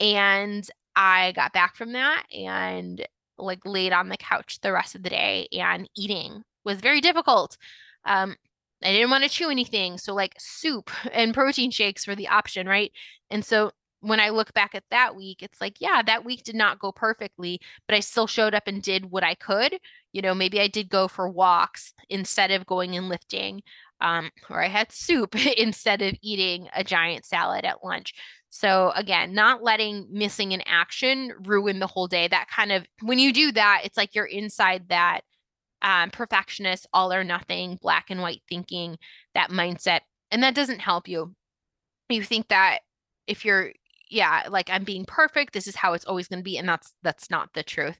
and 0.00 0.68
I 0.96 1.32
got 1.32 1.52
back 1.52 1.76
from 1.76 1.92
that 1.92 2.24
and 2.36 3.06
like 3.38 3.60
laid 3.64 3.92
on 3.92 4.08
the 4.08 4.16
couch 4.16 4.58
the 4.60 4.72
rest 4.72 4.94
of 4.94 5.02
the 5.02 5.10
day 5.10 5.48
and 5.52 5.88
eating 5.96 6.42
was 6.64 6.80
very 6.80 7.00
difficult. 7.00 7.56
Um, 8.04 8.36
I 8.82 8.92
didn't 8.92 9.10
want 9.10 9.24
to 9.24 9.30
chew 9.30 9.50
anything. 9.50 9.98
So 9.98 10.14
like 10.14 10.34
soup 10.38 10.90
and 11.12 11.34
protein 11.34 11.70
shakes 11.70 12.06
were 12.06 12.16
the 12.16 12.28
option, 12.28 12.66
right? 12.66 12.92
And 13.30 13.44
so 13.44 13.72
when 14.00 14.20
I 14.20 14.28
look 14.28 14.54
back 14.54 14.74
at 14.74 14.84
that 14.90 15.16
week, 15.16 15.42
it's 15.42 15.60
like, 15.60 15.80
yeah, 15.80 16.02
that 16.06 16.24
week 16.24 16.44
did 16.44 16.54
not 16.54 16.78
go 16.78 16.92
perfectly, 16.92 17.60
but 17.88 17.96
I 17.96 18.00
still 18.00 18.28
showed 18.28 18.54
up 18.54 18.68
and 18.68 18.80
did 18.80 19.10
what 19.10 19.24
I 19.24 19.34
could. 19.34 19.78
You 20.12 20.22
know, 20.22 20.34
maybe 20.34 20.60
I 20.60 20.68
did 20.68 20.88
go 20.88 21.08
for 21.08 21.28
walks 21.28 21.92
instead 22.08 22.52
of 22.52 22.66
going 22.66 22.96
and 22.96 23.08
lifting, 23.08 23.62
um, 24.00 24.30
or 24.48 24.62
I 24.62 24.68
had 24.68 24.92
soup 24.92 25.34
instead 25.58 26.00
of 26.02 26.14
eating 26.22 26.68
a 26.74 26.84
giant 26.84 27.24
salad 27.24 27.64
at 27.64 27.84
lunch. 27.84 28.14
So 28.50 28.92
again, 28.94 29.34
not 29.34 29.62
letting 29.62 30.06
missing 30.10 30.52
an 30.52 30.62
action 30.66 31.32
ruin 31.44 31.78
the 31.78 31.86
whole 31.86 32.08
day. 32.08 32.28
That 32.28 32.48
kind 32.48 32.72
of 32.72 32.86
when 33.02 33.18
you 33.18 33.32
do 33.32 33.52
that, 33.52 33.82
it's 33.84 33.96
like 33.96 34.14
you're 34.14 34.24
inside 34.24 34.88
that 34.88 35.20
um, 35.82 36.10
perfectionist, 36.10 36.86
all 36.92 37.12
or 37.12 37.24
nothing, 37.24 37.78
black 37.80 38.10
and 38.10 38.20
white 38.20 38.42
thinking, 38.48 38.96
that 39.34 39.50
mindset, 39.50 40.00
and 40.30 40.42
that 40.42 40.54
doesn't 40.54 40.80
help 40.80 41.08
you. 41.08 41.34
You 42.08 42.22
think 42.22 42.48
that 42.48 42.80
if 43.26 43.44
you're 43.44 43.72
yeah, 44.10 44.44
like 44.48 44.70
I'm 44.70 44.84
being 44.84 45.04
perfect, 45.04 45.52
this 45.52 45.66
is 45.66 45.76
how 45.76 45.92
it's 45.92 46.06
always 46.06 46.28
going 46.28 46.40
to 46.40 46.44
be, 46.44 46.58
and 46.58 46.68
that's 46.68 46.94
that's 47.02 47.30
not 47.30 47.50
the 47.54 47.62
truth. 47.62 47.98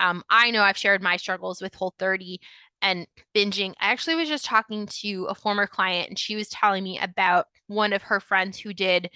Um, 0.00 0.24
I 0.28 0.50
know 0.50 0.62
I've 0.62 0.76
shared 0.76 1.02
my 1.02 1.16
struggles 1.16 1.62
with 1.62 1.74
Whole 1.74 1.94
30 1.98 2.40
and 2.82 3.06
binging. 3.34 3.74
I 3.80 3.92
actually 3.92 4.16
was 4.16 4.28
just 4.28 4.44
talking 4.44 4.86
to 4.86 5.26
a 5.26 5.34
former 5.34 5.66
client, 5.66 6.08
and 6.08 6.18
she 6.18 6.36
was 6.36 6.48
telling 6.48 6.82
me 6.82 6.98
about 6.98 7.46
one 7.68 7.92
of 7.92 8.02
her 8.02 8.20
friends 8.20 8.58
who 8.58 8.74
did 8.74 9.10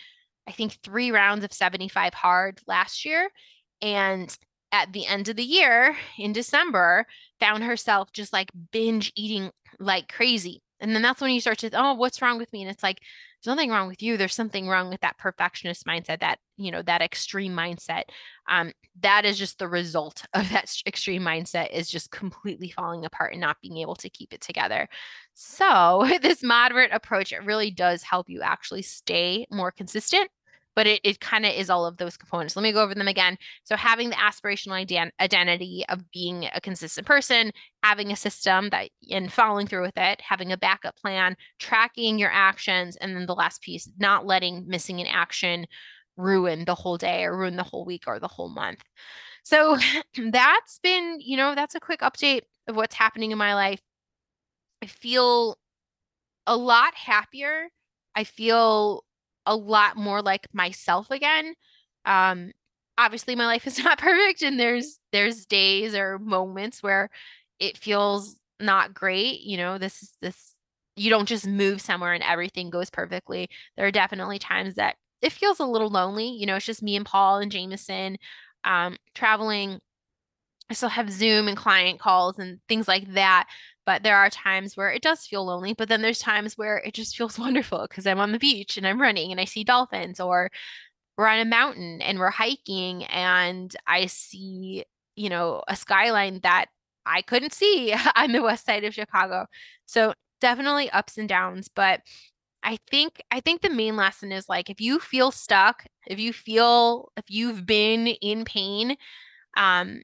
I 0.49 0.53
think 0.53 0.79
three 0.83 1.13
rounds 1.13 1.45
of 1.45 1.53
75 1.53 2.15
hard 2.15 2.61
last 2.67 3.05
year. 3.05 3.29
And 3.83 4.37
at 4.73 4.93
the 4.93 5.07
end 5.07 5.29
of 5.29 5.37
the 5.37 5.45
year 5.45 5.95
in 6.19 6.33
December, 6.33 7.07
found 7.39 7.63
herself 7.63 8.13
just 8.13 8.33
like 8.33 8.51
binge 8.73 9.13
eating 9.15 9.51
like 9.79 10.11
crazy. 10.11 10.63
And 10.81 10.95
then 10.95 11.03
that's 11.03 11.21
when 11.21 11.33
you 11.33 11.41
start 11.41 11.59
to, 11.59 11.71
oh, 11.75 11.95
what's 11.95 12.23
wrong 12.23 12.39
with 12.39 12.53
me? 12.53 12.63
And 12.63 12.71
it's 12.71 12.83
like, 12.83 13.01
there's 13.43 13.55
nothing 13.55 13.71
wrong 13.71 13.89
with 13.89 14.03
you. 14.03 14.17
There's 14.17 14.35
something 14.35 14.69
wrong 14.69 14.89
with 14.89 15.01
that 15.03 15.19
perfectionist 15.19 15.87
mindset, 15.87 16.21
that, 16.21 16.39
you 16.57 16.71
know, 16.71 16.83
that 16.83 17.03
extreme 17.03 17.53
mindset. 17.53 18.05
Um, 18.49 18.73
that 19.01 19.25
is 19.25 19.39
just 19.39 19.59
the 19.59 19.69
result 19.69 20.25
of 20.33 20.49
that 20.51 20.73
extreme 20.87 21.23
mindset 21.23 21.71
is 21.73 21.89
just 21.91 22.11
completely 22.11 22.71
falling 22.71 23.05
apart 23.05 23.33
and 23.33 23.41
not 23.41 23.61
being 23.61 23.79
able 23.79 23.97
to 23.97 24.09
keep 24.09 24.33
it 24.33 24.41
together. 24.41 24.89
So 25.35 26.09
this 26.23 26.43
moderate 26.43 26.93
approach, 26.93 27.33
it 27.33 27.45
really 27.45 27.71
does 27.71 28.03
help 28.03 28.31
you 28.31 28.41
actually 28.41 28.83
stay 28.83 29.47
more 29.51 29.71
consistent 29.71 30.31
but 30.79 30.87
it, 30.87 31.01
it 31.03 31.19
kind 31.19 31.45
of 31.45 31.53
is 31.53 31.71
all 31.71 31.87
of 31.87 31.97
those 31.97 32.17
components. 32.17 32.55
Let 32.55 32.63
me 32.63 32.71
go 32.71 32.85
over 32.85 32.95
them 32.95 33.09
again. 33.09 33.37
So, 33.65 33.75
having 33.75 34.11
the 34.11 34.15
aspirational 34.15 34.87
ident- 34.87 35.11
identity 35.19 35.85
of 35.89 36.09
being 36.13 36.45
a 36.55 36.61
consistent 36.61 37.05
person, 37.05 37.51
having 37.83 38.13
a 38.13 38.17
system 38.17 38.71
that 38.71 38.91
and 39.11 39.33
following 39.33 39.67
through 39.67 39.83
with 39.83 39.97
it, 39.99 40.21
having 40.21 40.53
a 40.53 40.57
backup 40.57 40.95
plan, 40.95 41.37
tracking 41.59 42.17
your 42.17 42.31
actions, 42.33 42.95
and 42.95 43.17
then 43.17 43.27
the 43.27 43.35
last 43.35 43.61
piece, 43.61 43.91
not 43.99 44.25
letting 44.25 44.69
missing 44.69 45.01
an 45.01 45.09
action 45.09 45.67
ruin 46.17 46.65
the 46.65 46.77
whole 46.77 46.97
day 46.97 47.25
or 47.25 47.37
ruin 47.37 47.57
the 47.57 47.65
whole 47.65 47.85
week 47.85 48.05
or 48.07 48.21
the 48.21 48.29
whole 48.29 48.49
month. 48.49 48.85
So, 49.43 49.79
that's 50.31 50.79
been, 50.81 51.17
you 51.19 51.37
know, 51.37 51.57
that's 51.57 51.75
a 51.75 51.81
quick 51.81 52.03
update 52.03 52.43
of 52.69 52.77
what's 52.77 52.95
happening 52.95 53.33
in 53.33 53.39
my 53.39 53.57
life. 53.57 53.81
I 54.81 54.87
feel 54.87 55.59
a 56.47 56.57
lot 56.57 56.95
happier. 56.95 57.69
I 58.15 58.23
feel 58.23 59.03
a 59.47 59.57
lot 59.57 59.97
more 59.97 60.23
like 60.23 60.47
myself 60.53 61.11
again. 61.11 61.55
Um, 62.05 62.53
obviously 62.99 63.37
my 63.37 63.47
life 63.47 63.67
is 63.67 63.79
not 63.85 63.99
perfect 63.99 64.43
and 64.43 64.59
there's 64.59 64.99
there's 65.13 65.47
days 65.47 65.95
or 65.95 66.19
moments 66.19 66.83
where 66.83 67.09
it 67.61 67.79
feels 67.79 68.37
not 68.61 68.93
great. 68.93 69.41
You 69.41 69.57
know, 69.57 69.79
this 69.79 70.03
is 70.03 70.13
this 70.21 70.55
you 70.97 71.11
don't 71.11 71.29
just 71.29 71.47
move 71.47 71.81
somewhere 71.81 72.13
and 72.13 72.25
everything 72.25 72.71
goes 72.71 72.91
perfectly. 72.91 73.49
There 73.77 73.87
are 73.87 73.93
definitely 73.93 74.41
times 74.41 74.75
that 74.75 74.97
it 75.23 75.33
feels 75.33 75.61
a 75.61 75.65
little 75.65 75.91
lonely. 75.91 76.29
You 76.29 76.47
know, 76.47 76.57
it's 76.57 76.67
just 76.67 76.83
me 76.83 76.97
and 76.97 77.07
Paul 77.07 77.39
and 77.39 77.53
Jameson 77.53 78.17
um, 78.65 78.97
traveling. 79.15 79.79
I 80.71 80.75
still 80.75 80.89
have 80.91 81.11
Zoom 81.11 81.49
and 81.49 81.57
client 81.57 81.99
calls 81.99 82.39
and 82.39 82.59
things 82.69 82.89
like 82.89 83.15
that. 83.15 83.47
But 83.89 84.05
there 84.05 84.19
are 84.19 84.31
times 84.31 84.77
where 84.77 84.93
it 84.93 85.03
does 85.03 85.27
feel 85.27 85.47
lonely, 85.47 85.73
but 85.73 85.89
then 85.89 86.03
there's 86.03 86.21
times 86.21 86.59
where 86.59 86.79
it 86.79 86.95
just 86.95 87.17
feels 87.17 87.41
wonderful 87.47 87.87
because 87.89 88.07
I'm 88.07 88.21
on 88.21 88.33
the 88.33 88.39
beach 88.39 88.77
and 88.77 88.87
I'm 88.87 89.01
running 89.01 89.33
and 89.33 89.41
I 89.41 89.47
see 89.47 89.65
dolphins 89.65 90.21
or 90.21 90.51
we're 91.17 91.27
on 91.27 91.41
a 91.41 91.45
mountain 91.45 92.01
and 92.03 92.19
we're 92.19 92.31
hiking 92.31 93.05
and 93.07 93.75
I 93.87 94.07
see, 94.07 94.85
you 95.17 95.29
know, 95.31 95.63
a 95.69 95.77
skyline 95.77 96.41
that 96.43 96.67
I 97.07 97.23
couldn't 97.23 97.53
see 97.55 97.95
on 98.17 98.33
the 98.33 98.43
west 98.43 98.67
side 98.67 98.85
of 98.85 98.95
Chicago. 98.95 99.47
So 99.87 100.15
definitely 100.41 100.91
ups 100.91 101.19
and 101.19 101.29
downs, 101.29 101.69
but 101.75 102.03
I 102.63 102.79
think 102.91 103.23
I 103.31 103.41
think 103.41 103.63
the 103.63 103.71
main 103.71 103.97
lesson 103.97 104.33
is 104.33 104.49
like 104.49 104.71
if 104.71 104.81
you 104.81 105.01
feel 105.01 105.31
stuck, 105.31 105.85
if 106.07 106.19
you 106.21 106.33
feel 106.33 107.13
if 107.17 107.25
you've 107.29 107.67
been 107.67 108.09
in 108.09 108.45
pain, 108.45 108.97
um 109.57 110.03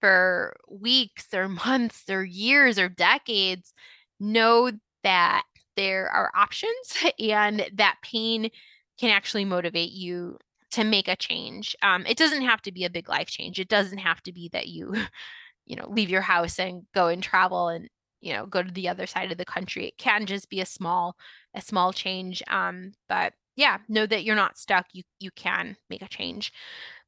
for 0.00 0.56
weeks 0.68 1.26
or 1.34 1.48
months 1.66 2.04
or 2.08 2.24
years 2.24 2.78
or 2.78 2.88
decades 2.88 3.72
know 4.20 4.70
that 5.04 5.44
there 5.76 6.08
are 6.08 6.30
options 6.34 6.96
and 7.20 7.68
that 7.74 7.96
pain 8.02 8.50
can 8.98 9.10
actually 9.10 9.44
motivate 9.44 9.92
you 9.92 10.36
to 10.70 10.84
make 10.84 11.08
a 11.08 11.16
change. 11.16 11.74
Um, 11.82 12.04
it 12.06 12.18
doesn't 12.18 12.42
have 12.42 12.60
to 12.62 12.72
be 12.72 12.84
a 12.84 12.90
big 12.90 13.08
life 13.08 13.28
change. 13.28 13.58
It 13.58 13.68
doesn't 13.68 13.98
have 13.98 14.22
to 14.24 14.32
be 14.32 14.50
that 14.52 14.68
you, 14.68 14.94
you 15.66 15.76
know, 15.76 15.88
leave 15.88 16.10
your 16.10 16.20
house 16.22 16.58
and 16.58 16.82
go 16.94 17.08
and 17.08 17.22
travel 17.22 17.68
and 17.68 17.88
you 18.20 18.32
know 18.32 18.46
go 18.46 18.62
to 18.62 18.70
the 18.72 18.88
other 18.88 19.06
side 19.06 19.30
of 19.32 19.38
the 19.38 19.44
country. 19.44 19.86
It 19.86 19.98
can 19.98 20.26
just 20.26 20.50
be 20.50 20.60
a 20.60 20.66
small, 20.66 21.16
a 21.54 21.60
small 21.60 21.92
change. 21.92 22.42
Um, 22.48 22.92
but 23.08 23.32
yeah, 23.56 23.78
know 23.88 24.06
that 24.06 24.24
you're 24.24 24.36
not 24.36 24.58
stuck. 24.58 24.86
You 24.92 25.02
you 25.20 25.30
can 25.32 25.76
make 25.88 26.02
a 26.02 26.08
change. 26.08 26.52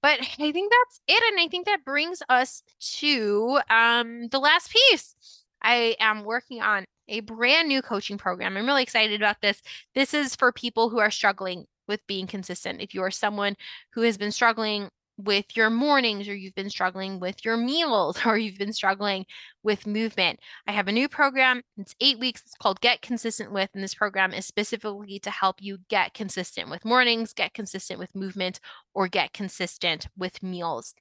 But 0.03 0.21
I 0.21 0.53
think 0.53 0.73
that's 0.73 1.01
it. 1.07 1.23
And 1.33 1.41
I 1.41 1.49
think 1.49 1.67
that 1.67 1.85
brings 1.85 2.23
us 2.29 2.63
to 2.99 3.61
um, 3.69 4.29
the 4.29 4.39
last 4.39 4.73
piece. 4.73 5.15
I 5.63 5.97
am 6.01 6.25
working 6.25 6.63
on 6.63 6.85
a 7.09 7.21
brand 7.21 7.69
new 7.69 7.83
coaching 7.83 8.17
program. 8.17 8.57
I'm 8.57 8.67
really 8.67 8.83
excited 8.83 9.21
about 9.21 9.43
this. 9.43 9.61
This 9.95 10.15
is 10.15 10.37
for 10.37 10.53
people 10.53 10.89
who 10.89 10.99
are 10.99 11.11
struggling 11.11 11.67
with 11.89 12.07
being 12.07 12.27
consistent. 12.27 12.81
If 12.81 12.95
you 12.95 13.03
are 13.03 13.11
someone 13.11 13.57
who 13.93 14.03
has 14.03 14.17
been 14.17 14.31
struggling 14.31 14.89
with 15.25 15.57
your 15.57 15.71
mornings 15.71 16.29
or 16.29 16.35
you've 16.35 16.55
been 16.55 16.71
struggling 16.71 17.21
with 17.21 17.45
your 17.45 17.57
meals 17.57 18.19
or 18.27 18.39
you've 18.39 18.59
been 18.59 18.73
struggling 18.73 19.27
with 19.63 19.87
movement. 19.87 20.41
I 20.67 20.73
have 20.73 20.89
a 20.89 20.93
new 20.93 21.09
program. 21.09 21.63
It's 21.77 21.95
eight 22.01 22.19
weeks. 22.19 22.43
It's 22.43 22.57
called 22.57 22.81
Get 22.81 23.03
Consistent 23.03 23.53
With. 23.53 23.71
And 23.75 23.83
this 23.83 23.95
program 23.95 24.33
is 24.33 24.47
specifically 24.47 25.19
to 25.21 25.31
help 25.31 25.57
you 25.61 25.79
get 25.89 26.15
consistent 26.15 26.71
with 26.71 26.85
mornings, 26.85 27.33
get 27.33 27.55
consistent 27.55 27.99
with 27.99 28.15
movement, 28.15 28.61
or 28.95 29.09
get 29.09 29.33
consistent 29.33 30.09
with 30.17 30.43
meals. 30.43 30.95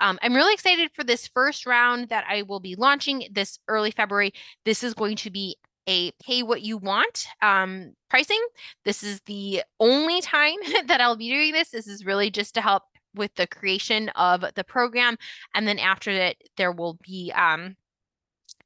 Um, 0.00 0.18
I'm 0.22 0.34
really 0.34 0.54
excited 0.54 0.90
for 0.94 1.04
this 1.04 1.28
first 1.28 1.66
round 1.66 2.08
that 2.08 2.24
I 2.28 2.42
will 2.42 2.60
be 2.60 2.74
launching 2.74 3.28
this 3.30 3.58
early 3.68 3.90
February. 3.90 4.32
This 4.64 4.82
is 4.82 4.94
going 4.94 5.16
to 5.16 5.30
be 5.30 5.56
a 5.86 6.12
pay 6.22 6.42
what 6.42 6.62
you 6.62 6.76
want 6.76 7.26
um, 7.40 7.94
pricing. 8.08 8.40
This 8.84 9.02
is 9.02 9.20
the 9.26 9.62
only 9.80 10.20
time 10.20 10.56
that 10.86 11.00
I'll 11.00 11.16
be 11.16 11.30
doing 11.30 11.52
this. 11.52 11.70
This 11.70 11.86
is 11.86 12.04
really 12.04 12.30
just 12.30 12.54
to 12.54 12.60
help 12.60 12.84
with 13.14 13.34
the 13.34 13.46
creation 13.46 14.08
of 14.10 14.44
the 14.54 14.64
program. 14.64 15.16
And 15.54 15.66
then 15.66 15.78
after 15.78 16.14
that, 16.14 16.36
there 16.56 16.72
will 16.72 16.98
be 17.02 17.32
um, 17.34 17.76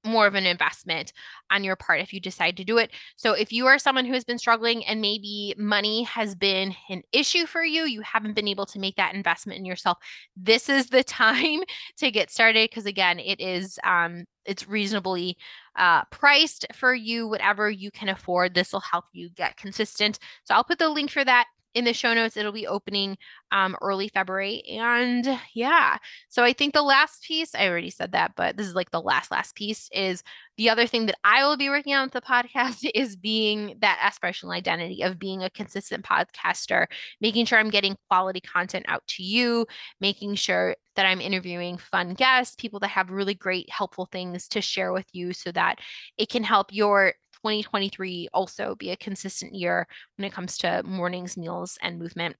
more 0.06 0.26
of 0.26 0.34
an 0.34 0.46
investment 0.46 1.12
on 1.50 1.64
your 1.64 1.76
part 1.76 2.00
if 2.00 2.12
you 2.12 2.20
decide 2.20 2.56
to 2.56 2.64
do 2.64 2.78
it. 2.78 2.90
So 3.16 3.32
if 3.32 3.52
you 3.52 3.66
are 3.66 3.78
someone 3.78 4.06
who 4.06 4.14
has 4.14 4.24
been 4.24 4.38
struggling 4.38 4.84
and 4.86 5.00
maybe 5.00 5.54
money 5.58 6.04
has 6.04 6.34
been 6.34 6.74
an 6.88 7.02
issue 7.12 7.46
for 7.46 7.64
you, 7.64 7.82
you 7.82 8.00
haven't 8.02 8.34
been 8.34 8.48
able 8.48 8.66
to 8.66 8.78
make 8.78 8.96
that 8.96 9.14
investment 9.14 9.58
in 9.58 9.64
yourself, 9.64 9.98
this 10.36 10.68
is 10.68 10.88
the 10.88 11.04
time 11.04 11.60
to 11.98 12.10
get 12.10 12.30
started 12.30 12.70
because 12.70 12.86
again, 12.86 13.18
it 13.18 13.40
is 13.40 13.78
um 13.84 14.24
it's 14.44 14.68
reasonably 14.68 15.36
uh, 15.74 16.04
priced 16.04 16.66
for 16.72 16.94
you, 16.94 17.26
whatever 17.26 17.68
you 17.68 17.90
can 17.90 18.08
afford. 18.08 18.54
This 18.54 18.72
will 18.72 18.80
help 18.80 19.06
you 19.12 19.28
get 19.30 19.56
consistent. 19.56 20.20
So 20.44 20.54
I'll 20.54 20.62
put 20.62 20.78
the 20.78 20.88
link 20.88 21.10
for 21.10 21.24
that 21.24 21.46
in 21.76 21.84
the 21.84 21.92
show 21.92 22.14
notes. 22.14 22.38
It'll 22.38 22.52
be 22.52 22.66
opening 22.66 23.18
um, 23.52 23.76
early 23.82 24.08
February. 24.08 24.62
And 24.62 25.38
yeah, 25.54 25.98
so 26.30 26.42
I 26.42 26.54
think 26.54 26.72
the 26.72 26.82
last 26.82 27.22
piece, 27.22 27.54
I 27.54 27.68
already 27.68 27.90
said 27.90 28.12
that, 28.12 28.32
but 28.34 28.56
this 28.56 28.66
is 28.66 28.74
like 28.74 28.90
the 28.90 29.00
last, 29.00 29.30
last 29.30 29.54
piece 29.54 29.90
is 29.92 30.22
the 30.56 30.70
other 30.70 30.86
thing 30.86 31.04
that 31.06 31.18
I 31.22 31.46
will 31.46 31.58
be 31.58 31.68
working 31.68 31.94
on 31.94 32.06
with 32.06 32.14
the 32.14 32.22
podcast 32.22 32.88
is 32.94 33.14
being 33.14 33.76
that 33.80 33.98
aspirational 33.98 34.54
identity 34.54 35.02
of 35.02 35.18
being 35.18 35.42
a 35.42 35.50
consistent 35.50 36.02
podcaster, 36.02 36.86
making 37.20 37.44
sure 37.44 37.58
I'm 37.58 37.70
getting 37.70 37.96
quality 38.08 38.40
content 38.40 38.86
out 38.88 39.06
to 39.08 39.22
you, 39.22 39.66
making 40.00 40.36
sure 40.36 40.76
that 40.96 41.04
I'm 41.04 41.20
interviewing 41.20 41.76
fun 41.76 42.14
guests, 42.14 42.56
people 42.56 42.80
that 42.80 42.88
have 42.88 43.10
really 43.10 43.34
great, 43.34 43.68
helpful 43.70 44.08
things 44.10 44.48
to 44.48 44.62
share 44.62 44.94
with 44.94 45.06
you 45.12 45.34
so 45.34 45.52
that 45.52 45.80
it 46.16 46.30
can 46.30 46.42
help 46.42 46.72
your 46.72 47.12
2023 47.42 48.28
also 48.32 48.74
be 48.74 48.90
a 48.90 48.96
consistent 48.96 49.54
year 49.54 49.86
when 50.16 50.24
it 50.24 50.32
comes 50.32 50.58
to 50.58 50.82
mornings, 50.84 51.36
meals, 51.36 51.78
and 51.82 51.98
movement. 51.98 52.36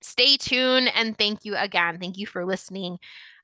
Stay 0.00 0.36
tuned 0.36 0.90
and 0.94 1.16
thank 1.18 1.44
you 1.44 1.56
again. 1.56 1.98
Thank 1.98 2.18
you 2.18 2.26
for 2.26 2.44
listening. 2.44 2.98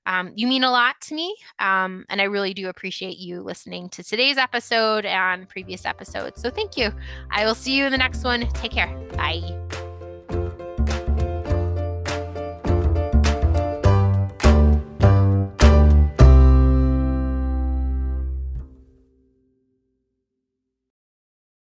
Um, 0.06 0.32
you 0.36 0.46
mean 0.46 0.64
a 0.64 0.70
lot 0.70 1.00
to 1.02 1.14
me, 1.14 1.34
um, 1.58 2.04
and 2.10 2.20
I 2.20 2.24
really 2.24 2.52
do 2.52 2.68
appreciate 2.68 3.16
you 3.16 3.40
listening 3.40 3.88
to 3.90 4.04
today's 4.04 4.36
episode 4.36 5.06
and 5.06 5.48
previous 5.48 5.86
episodes. 5.86 6.42
So 6.42 6.50
thank 6.50 6.76
you. 6.76 6.92
I 7.30 7.46
will 7.46 7.54
see 7.54 7.76
you 7.76 7.86
in 7.86 7.92
the 7.92 7.98
next 7.98 8.22
one. 8.22 8.46
Take 8.48 8.72
care. 8.72 8.94
Bye. 9.16 9.63